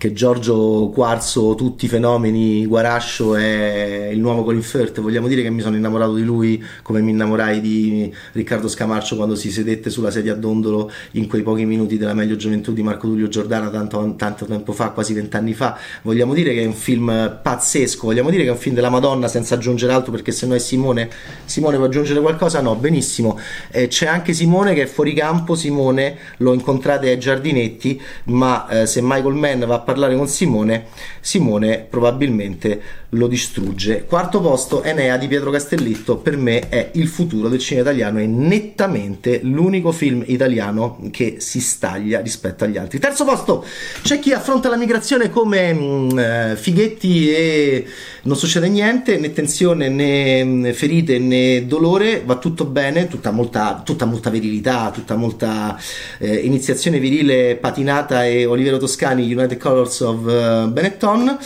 che 0.00 0.14
Giorgio 0.14 0.90
Quarzo, 0.94 1.54
tutti 1.54 1.84
i 1.84 1.88
fenomeni, 1.88 2.64
Guarascio 2.64 3.36
è 3.36 4.08
il 4.10 4.18
nuovo 4.18 4.44
Colin 4.44 4.62
Firth. 4.62 4.98
Vogliamo 4.98 5.28
dire 5.28 5.42
che 5.42 5.50
mi 5.50 5.60
sono 5.60 5.76
innamorato 5.76 6.14
di 6.14 6.22
lui 6.22 6.64
come 6.80 7.02
mi 7.02 7.10
innamorai 7.10 7.60
di 7.60 8.10
Riccardo 8.32 8.66
Scamarcio 8.66 9.16
quando 9.16 9.34
si 9.34 9.50
sedette 9.50 9.90
sulla 9.90 10.10
sedia 10.10 10.32
a 10.32 10.36
dondolo 10.36 10.90
in 11.12 11.28
quei 11.28 11.42
pochi 11.42 11.66
minuti 11.66 11.98
della 11.98 12.14
meglio 12.14 12.36
gioventù 12.36 12.72
di 12.72 12.82
Marco 12.82 13.08
Tullio 13.08 13.28
Giordana 13.28 13.68
tanto, 13.68 14.14
tanto 14.16 14.46
tempo 14.46 14.72
fa, 14.72 14.88
quasi 14.88 15.12
vent'anni 15.12 15.52
fa. 15.52 15.76
Vogliamo 16.00 16.32
dire 16.32 16.54
che 16.54 16.62
è 16.62 16.66
un 16.66 16.72
film 16.72 17.38
pazzesco, 17.42 18.06
vogliamo 18.06 18.30
dire 18.30 18.44
che 18.44 18.48
è 18.48 18.52
un 18.52 18.58
film 18.58 18.74
della 18.74 18.88
Madonna 18.88 19.28
senza 19.28 19.56
aggiungere 19.56 19.92
altro 19.92 20.12
perché 20.12 20.32
se 20.32 20.46
no 20.46 20.54
è 20.54 20.58
Simone. 20.58 21.10
Simone 21.44 21.76
può 21.76 21.84
aggiungere 21.84 22.20
qualcosa? 22.22 22.62
No, 22.62 22.74
benissimo. 22.74 23.38
Eh, 23.70 23.88
c'è 23.88 24.06
anche 24.06 24.32
Simone 24.32 24.72
che 24.72 24.84
è 24.84 24.86
fuori 24.86 25.12
campo, 25.12 25.54
Simone 25.54 26.16
lo 26.38 26.54
incontrate 26.54 27.10
ai 27.10 27.18
giardinetti, 27.18 28.00
ma 28.24 28.66
eh, 28.66 28.86
se 28.86 29.02
Michael 29.02 29.34
Mann 29.34 29.64
va 29.66 29.74
a 29.74 29.89
parlare 29.90 30.16
con 30.16 30.28
Simone, 30.28 30.86
Simone 31.20 31.86
probabilmente 31.88 32.80
lo 33.10 33.26
distrugge. 33.26 34.04
Quarto 34.04 34.40
posto, 34.40 34.82
Enea 34.84 35.16
di 35.16 35.26
Pietro 35.26 35.50
Castellitto, 35.50 36.18
per 36.18 36.36
me 36.36 36.68
è 36.68 36.90
il 36.94 37.08
futuro 37.08 37.48
del 37.48 37.58
cinema 37.58 37.88
italiano, 37.88 38.18
è 38.20 38.26
nettamente 38.26 39.40
l'unico 39.42 39.90
film 39.90 40.22
italiano 40.26 40.98
che 41.10 41.36
si 41.40 41.60
staglia 41.60 42.20
rispetto 42.20 42.64
agli 42.64 42.76
altri. 42.76 43.00
Terzo 43.00 43.24
posto, 43.24 43.64
c'è 44.02 44.20
chi 44.20 44.32
affronta 44.32 44.68
la 44.68 44.76
migrazione 44.76 45.30
come 45.30 45.72
mh, 45.72 45.78
mm, 45.80 46.18
eh, 46.18 46.56
fighetti 46.56 47.34
e 47.34 47.86
non 48.22 48.36
succede 48.36 48.68
niente, 48.68 49.18
né 49.18 49.32
tensione 49.32 49.88
né 49.88 50.44
mm, 50.44 50.70
ferite 50.70 51.18
né 51.18 51.66
dolore, 51.66 52.22
va 52.24 52.36
tutto 52.36 52.64
bene, 52.64 53.08
tutta 53.08 53.30
molta, 53.30 53.82
tutta 53.84 54.04
molta 54.04 54.30
virilità, 54.30 54.90
tutta 54.90 55.16
molta 55.16 55.78
eh, 56.18 56.36
iniziazione 56.36 56.98
virile 56.98 57.56
patinata 57.56 58.26
e 58.26 58.44
Olivero 58.44 58.78
Toscani, 58.78 59.32
United 59.32 59.58
Colors 59.58 60.00
of 60.00 60.18
uh, 60.24 60.70
Benetton 60.70 61.38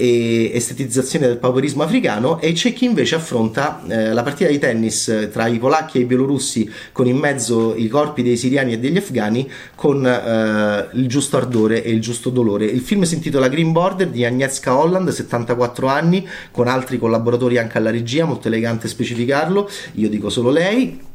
e 0.00 0.52
estetizzazione 0.54 1.26
del 1.26 1.38
pauperismo 1.38 1.82
africano 1.82 2.38
e 2.38 2.52
c'è 2.52 2.72
chi 2.72 2.84
invece 2.84 3.16
affronta 3.16 3.82
eh, 3.88 4.12
la 4.12 4.22
partita 4.22 4.48
di 4.48 4.60
tennis 4.60 5.08
eh, 5.08 5.28
tra 5.28 5.48
i 5.48 5.58
polacchi 5.58 5.98
e 5.98 6.02
i 6.02 6.04
bielorussi 6.04 6.70
con 6.92 7.08
in 7.08 7.16
mezzo 7.16 7.74
i 7.74 7.88
corpi 7.88 8.22
dei 8.22 8.36
siriani 8.36 8.74
e 8.74 8.78
degli 8.78 8.96
afghani 8.96 9.50
con 9.74 10.06
eh, 10.06 10.88
il 10.92 11.08
giusto 11.08 11.36
ardore 11.36 11.82
e 11.82 11.90
il 11.90 12.00
giusto 12.00 12.30
dolore. 12.30 12.66
Il 12.66 12.80
film 12.80 13.02
si 13.02 13.16
intitola 13.16 13.48
Green 13.48 13.72
Border 13.72 14.06
di 14.06 14.24
Agnieszka 14.24 14.76
Holland, 14.76 15.08
74 15.08 15.88
anni, 15.88 16.24
con 16.52 16.68
altri 16.68 16.96
collaboratori 16.96 17.58
anche 17.58 17.78
alla 17.78 17.90
regia, 17.90 18.24
molto 18.24 18.46
elegante 18.46 18.86
specificarlo, 18.86 19.68
io 19.94 20.08
dico 20.08 20.30
solo 20.30 20.50
lei 20.50 21.06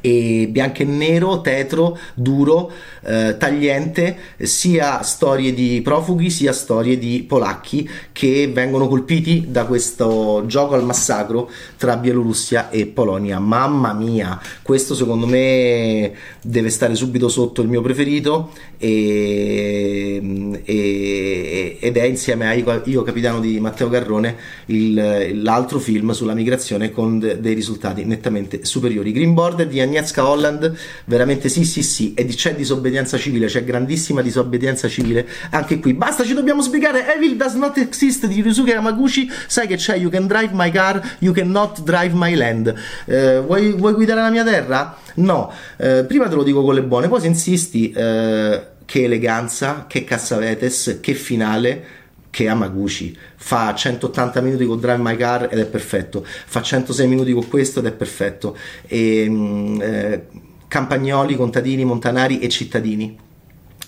e 0.00 0.48
bianco 0.50 0.82
e 0.82 0.84
nero, 0.84 1.40
tetro, 1.40 1.98
duro, 2.14 2.70
eh, 3.02 3.36
tagliente, 3.38 4.16
sia 4.38 5.02
storie 5.02 5.52
di 5.52 5.80
profughi 5.82 6.30
sia 6.30 6.52
storie 6.52 6.98
di 6.98 7.24
polacchi 7.26 7.88
che 8.12 8.50
vengono 8.52 8.88
colpiti 8.88 9.46
da 9.48 9.66
questo 9.66 10.44
gioco 10.46 10.74
al 10.74 10.84
massacro 10.84 11.50
tra 11.76 11.96
Bielorussia 11.96 12.70
e 12.70 12.86
Polonia. 12.86 13.38
Mamma 13.38 13.92
mia, 13.92 14.40
questo 14.62 14.94
secondo 14.94 15.26
me 15.26 16.12
deve 16.40 16.70
stare 16.70 16.94
subito 16.94 17.28
sotto 17.28 17.60
il 17.60 17.68
mio 17.68 17.82
preferito 17.82 18.52
e, 18.78 20.60
e, 20.64 21.78
ed 21.80 21.96
è 21.96 22.04
insieme 22.04 22.48
a 22.48 22.52
Io 22.84 23.02
Capitano 23.02 23.40
di 23.40 23.60
Matteo 23.60 23.88
Garrone 23.88 24.36
il, 24.66 25.42
l'altro 25.42 25.78
film 25.78 26.12
sulla 26.12 26.34
migrazione 26.34 26.90
con 26.90 27.18
de, 27.18 27.40
dei 27.40 27.54
risultati 27.54 28.04
nettamente 28.04 28.64
superiori. 28.64 29.12
Green 29.12 29.34
Border 29.34 29.66
di 29.74 29.80
Agnieszka 29.80 30.26
Holland, 30.26 30.72
veramente 31.04 31.48
sì, 31.48 31.64
sì, 31.64 31.82
sì, 31.82 32.14
e 32.14 32.24
c'è 32.26 32.54
disobbedienza 32.54 33.18
civile, 33.18 33.46
c'è 33.46 33.64
grandissima 33.64 34.22
disobbedienza 34.22 34.88
civile. 34.88 35.26
Anche 35.50 35.78
qui. 35.80 35.92
Basta, 35.92 36.24
ci 36.24 36.32
dobbiamo 36.32 36.62
spiegare 36.62 37.14
Evil 37.14 37.36
Does 37.36 37.54
Not 37.54 37.76
Exist 37.76 38.26
di 38.26 38.40
Ryusuke 38.40 38.70
Yamaguchi, 38.70 39.30
sai 39.46 39.66
che 39.66 39.76
c'è? 39.76 39.96
You 39.96 40.10
Can 40.10 40.26
Drive 40.26 40.50
My 40.52 40.70
Car, 40.70 41.16
You 41.18 41.34
Cannot 41.34 41.82
Drive 41.82 42.14
My 42.14 42.34
Land. 42.34 42.74
Eh, 43.04 43.40
vuoi, 43.40 43.72
vuoi, 43.72 43.92
guidare 43.92 44.20
la 44.20 44.30
mia 44.30 44.44
terra? 44.44 44.96
No, 45.16 45.52
eh, 45.76 46.04
prima 46.06 46.28
te 46.28 46.34
lo 46.34 46.42
dico 46.42 46.62
con 46.62 46.74
le 46.74 46.82
buone, 46.82 47.08
poi 47.08 47.20
se 47.20 47.26
insisti, 47.26 47.90
eh, 47.90 48.62
che 48.84 49.04
eleganza, 49.04 49.86
che 49.88 50.04
Cassavetes, 50.04 50.98
che 51.00 51.14
finale 51.14 52.02
che 52.34 52.48
Amaguchi 52.48 53.16
fa 53.36 53.72
180 53.72 54.40
minuti 54.40 54.66
con 54.66 54.80
Drive 54.80 54.98
My 55.00 55.14
Car 55.16 55.46
ed 55.52 55.56
è 55.60 55.66
perfetto, 55.66 56.26
fa 56.26 56.62
106 56.62 57.06
minuti 57.06 57.32
con 57.32 57.46
questo 57.46 57.78
ed 57.78 57.86
è 57.86 57.92
perfetto. 57.92 58.56
E, 58.88 59.24
mm, 59.28 59.80
eh, 59.80 60.26
campagnoli, 60.66 61.36
contadini, 61.36 61.84
montanari 61.84 62.40
e 62.40 62.48
cittadini. 62.48 63.16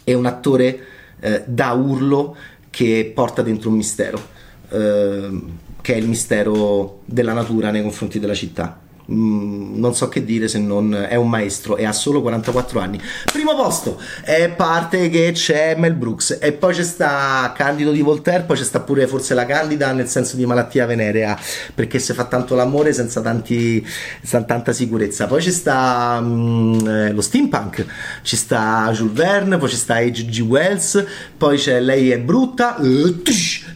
È 0.05 0.15
un 0.15 0.27
attore 0.27 0.79
eh, 1.19 1.43
da 1.45 1.73
urlo 1.73 2.37
che 2.71 3.11
porta 3.13 3.43
dentro 3.43 3.69
un 3.69 3.75
mistero, 3.75 4.25
eh, 4.69 5.43
che 5.81 5.95
è 5.95 5.97
il 5.97 6.07
mistero 6.07 7.01
della 7.05 7.33
natura 7.33 7.73
nei 7.73 7.83
confronti 7.83 8.21
della 8.21 8.35
città. 8.35 8.81
Mm, 9.13 9.79
non 9.79 9.95
so 9.95 10.09
che 10.09 10.25
dire 10.25 10.49
se 10.49 10.59
non 10.59 10.93
è 10.93 11.15
un 11.15 11.29
maestro 11.29 11.77
e 11.77 11.85
ha 11.85 11.93
solo 11.93 12.21
44 12.23 12.81
anni. 12.81 13.01
Primo 13.31 13.55
posto, 13.55 14.01
è 14.23 14.49
parte 14.49 15.09
che 15.09 15.31
c'è 15.33 15.77
Mel 15.77 15.95
Brooks 15.95 16.39
e 16.41 16.53
poi 16.53 16.75
c'è 16.75 16.83
sta 16.83 17.53
Candido 17.57 17.93
di 17.93 18.01
Voltaire, 18.01 18.43
poi 18.43 18.57
c'è 18.57 18.65
sta 18.65 18.81
pure 18.81 19.07
forse 19.07 19.35
la 19.35 19.47
Candida 19.47 19.93
nel 19.93 20.09
senso 20.09 20.35
di 20.35 20.45
malattia 20.45 20.87
venerea 20.87 21.39
perché 21.73 22.01
si 22.01 22.13
fa 22.15 22.25
tanto 22.25 22.57
l'amore 22.57 22.93
senza, 22.93 23.21
tanti, 23.21 23.85
senza 24.23 24.43
tanta 24.43 24.73
sicurezza. 24.73 25.27
Poi 25.27 25.41
c'è 25.41 25.51
sta 25.51 26.19
um, 26.21 26.85
eh, 26.85 27.13
lo 27.13 27.21
steampunk, 27.21 27.87
ci 28.23 28.35
sta 28.37 28.91
Jules 28.93 29.13
Verne, 29.13 29.57
poi 29.57 29.69
c'è 29.69 29.77
sta 29.77 30.01
H.G. 30.01 30.41
Wells, 30.41 31.05
poi 31.37 31.59
c'è 31.59 31.79
Lei 31.81 32.11
è 32.11 32.19
brutta, 32.19 32.77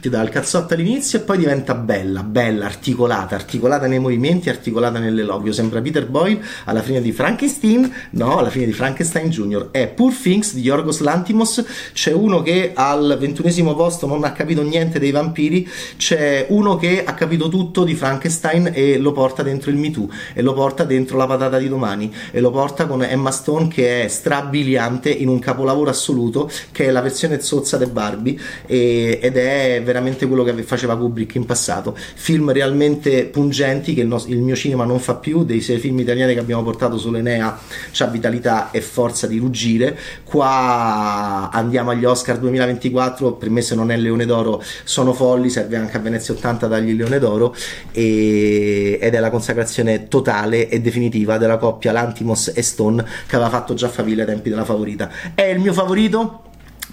ti 0.01 0.09
dà 0.09 0.23
il 0.23 0.29
cazzotto 0.29 0.75
all'inizio 0.75 1.21
e 1.21 1.23
poi 1.23 1.39
diventa 1.39 1.75
bella, 1.75 2.25
bella, 2.25 2.67
articolata, 2.67 3.37
articolata 3.37 3.87
nei 3.87 4.01
movimenti, 4.01 4.49
articolata 4.49 4.99
nelle 4.99 5.20
dell'eloquio. 5.21 5.53
Sembra 5.53 5.81
Peter 5.81 6.07
Boyle 6.07 6.43
alla 6.65 6.83
fine 6.83 7.01
di 7.01 7.13
Frankenstein, 7.13 7.93
no, 8.11 8.39
alla 8.39 8.51
fine 8.51 8.67
di 8.67 8.73
Frankenstein 8.73 9.29
Jr. 9.31 9.69
È 9.71 9.89
Poor 9.89 10.13
Things 10.13 10.55
di 10.55 10.63
Yorgos 10.63 11.01
Lantimos. 11.01 11.65
C'è 11.93 12.13
uno 12.13 12.43
che 12.43 12.73
al 12.75 13.17
ventunesimo 13.19 13.75
posto 13.75 14.07
non 14.07 14.25
ha 14.25 14.33
capito 14.33 14.63
niente 14.63 14.99
dei 14.99 15.11
vampiri, 15.11 15.69
c'è 15.97 16.47
uno 16.49 16.77
che 16.77 17.05
ha 17.05 17.15
capito 17.15 17.49
tutto 17.49 17.85
di 17.85 17.95
Frankenstein 17.95 18.71
e 18.75 18.99
lo 18.99 19.13
porta 19.13 19.43
dentro 19.43 19.71
il 19.71 19.77
Me 19.77 19.91
Too, 19.91 20.09
e 20.35 20.43
lo 20.43 20.53
porta 20.55 20.85
dentro 20.85 21.17
la 21.17 21.27
patata 21.27 21.59
di 21.59 21.69
domani, 21.69 22.13
e 22.31 22.41
lo 22.41 22.51
porta 22.51 22.87
con 22.87 23.03
Emma 23.03 23.31
Stone 23.31 23.69
che 23.69 24.05
è 24.05 24.09
strabiliante 24.09 25.11
in 25.11 25.29
un 25.29 25.39
capolavoro 25.39 25.91
assoluto, 25.91 26.51
che 26.73 26.87
è 26.87 26.91
la 26.91 27.01
versione 27.01 27.41
zozza 27.41 27.77
di 27.77 27.87
Barbie, 27.87 28.39
e, 28.67 29.19
ed 29.21 29.37
è 29.37 29.83
veramente 29.85 30.27
quello 30.27 30.45
che 30.45 30.63
faceva 30.63 30.97
Kubrick 30.97 31.35
in 31.35 31.45
passato. 31.45 31.97
Film 31.97 32.53
realmente 32.53 33.25
pungenti 33.27 33.95
che 33.95 34.03
il, 34.03 34.07
nostro, 34.07 34.33
il 34.33 34.41
mio 34.41 34.55
cinema 34.55 34.85
non 34.85 34.99
fa 34.99 35.10
più, 35.17 35.45
dei 35.45 35.61
sei 35.61 35.79
film 35.79 35.99
italiani 36.01 36.35
che 36.35 36.41
abbiamo 36.41 36.63
portato 36.63 36.99
sull'Enea, 36.99 37.59
c'ha 37.93 38.07
vitalità 38.07 38.71
e 38.71 38.81
forza 38.81 39.27
di 39.27 39.39
ruggire. 39.39 39.99
Qua 40.25 41.51
andiamo 41.53 41.91
agli 41.91 42.05
Oscar 42.05 42.39
2024, 42.39 43.33
per 43.33 43.51
me 43.51 43.63
se 43.63 43.75
non 43.75 43.91
è 43.91 43.97
Leone 43.97 44.27
d'Oro 44.27 44.63
sono 44.85 45.13
folli, 45.13 45.51
serve 45.51 45.77
anche 45.77 45.97
a 45.97 46.01
Venezia 46.01 46.35
80 46.35 46.67
dagli 46.67 46.95
Leone 46.95 47.19
d'Oro 47.19 47.55
e, 47.93 48.99
ed 49.01 49.15
è 49.15 49.19
la 49.19 49.31
consacrazione 49.31 50.09
totale 50.09 50.69
e 50.69 50.81
definitiva 50.81 51.39
della 51.39 51.59
coppia 51.59 51.93
Lantimos 51.93 52.53
e 52.55 52.63
Stone 52.63 53.05
che 53.27 53.37
aveva 53.37 53.51
fatto 53.51 53.75
già 53.75 53.89
faville 53.89 54.23
ai 54.23 54.29
tempi 54.29 54.51
della 54.51 54.65
favorita. 54.65 55.11
È 55.35 55.43
il 55.43 55.61
mio 55.61 55.73
favorito? 55.73 56.49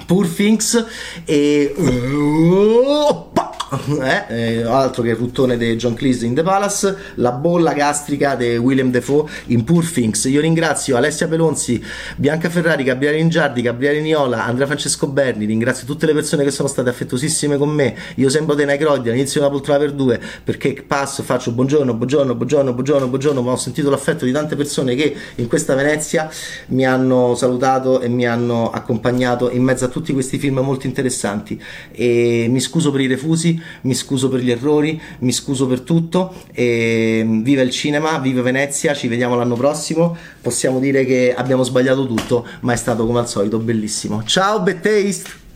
Poor 0.08 0.26
Things 0.26 0.86
e... 1.26 1.76
Oh, 1.76 3.30
eh, 4.02 4.24
eh, 4.30 4.64
altro 4.64 5.04
che 5.04 5.10
il 5.10 5.18
ruttone 5.18 5.58
di 5.58 5.76
John 5.76 5.94
Cleese 5.94 6.26
in 6.26 6.34
The 6.34 6.42
Palace, 6.42 6.96
la 7.16 7.34
bolla 7.34 7.74
gastrica 7.74 8.36
di 8.36 8.56
William 8.56 8.92
Defoe 8.92 9.30
in 9.48 9.66
Poor 9.66 9.86
Things. 9.86 10.24
Io 10.26 10.40
ringrazio 10.40 10.96
Alessia 10.96 11.28
Pelonzi, 11.28 11.84
Bianca 12.16 12.50
Ferrari, 12.50 12.86
Gabriele 12.86 13.18
Ingiardi, 13.18 13.62
Gabriele 13.62 14.00
Niola, 14.00 14.46
Andrea 14.46 14.68
Francesco 14.68 15.08
Berni, 15.08 15.44
ringrazio 15.46 15.86
tutte 15.86 16.06
le 16.06 16.14
persone 16.14 16.46
che 16.46 16.52
sono 16.52 16.70
state 16.70 16.88
affettuosissime 16.88 17.58
con 17.58 17.70
me. 17.70 17.94
Io 18.16 18.30
sembro 18.30 18.56
dei 18.56 18.66
Necrodi 18.66 19.10
all'inizio 19.10 19.42
di 19.42 19.46
una 19.46 19.56
poltrona 19.56 19.80
per 19.80 19.92
due 19.92 20.22
perché 20.44 20.86
passo, 20.88 21.22
faccio 21.24 21.52
buongiorno, 21.52 21.94
buongiorno, 21.94 22.36
buongiorno, 22.36 22.72
buongiorno, 22.72 23.08
buongiorno, 23.08 23.42
ma 23.42 23.52
ho 23.52 23.58
sentito 23.58 23.90
l'affetto 23.90 24.24
di 24.24 24.32
tante 24.32 24.56
persone 24.56 24.96
che 24.96 25.14
in 25.36 25.48
questa 25.48 25.76
Venezia 25.76 26.30
mi 26.68 26.86
hanno 26.86 27.36
salutato 27.36 28.00
e 28.00 28.08
mi 28.08 28.26
hanno 28.26 28.72
accompagnato 28.72 29.52
in 29.52 29.64
mezzo 29.64 29.84
a 29.84 29.88
tutti 29.90 29.97
questi 30.14 30.38
film 30.38 30.60
molto 30.60 30.88
interessanti 30.88 31.62
e 31.92 32.48
mi 32.50 32.60
scuso 32.60 32.92
per 32.92 33.02
i 33.02 33.08
refusi 33.08 33.62
mi 33.82 33.94
scuso 33.94 34.30
per 34.30 34.42
gli 34.42 34.52
errori, 34.52 35.00
mi 35.20 35.32
scuso 35.32 35.68
per 35.68 35.82
tutto. 35.82 36.34
E 36.54 37.22
mm, 37.24 37.42
viva 37.42 37.62
il 37.62 37.72
cinema, 37.72 38.20
viva 38.20 38.42
Venezia, 38.42 38.94
ci 38.94 39.08
vediamo 39.08 39.36
l'anno 39.36 39.56
prossimo. 39.56 40.16
Possiamo 40.42 40.80
dire 40.80 41.06
che 41.06 41.34
abbiamo 41.36 41.64
sbagliato 41.64 42.06
tutto, 42.06 42.46
ma 42.62 42.74
è 42.74 42.78
stato 42.78 43.06
come 43.06 43.20
al 43.20 43.30
solito 43.30 43.60
bellissimo. 43.60 44.24
Ciao, 44.24 44.64
Taste! 44.64 45.47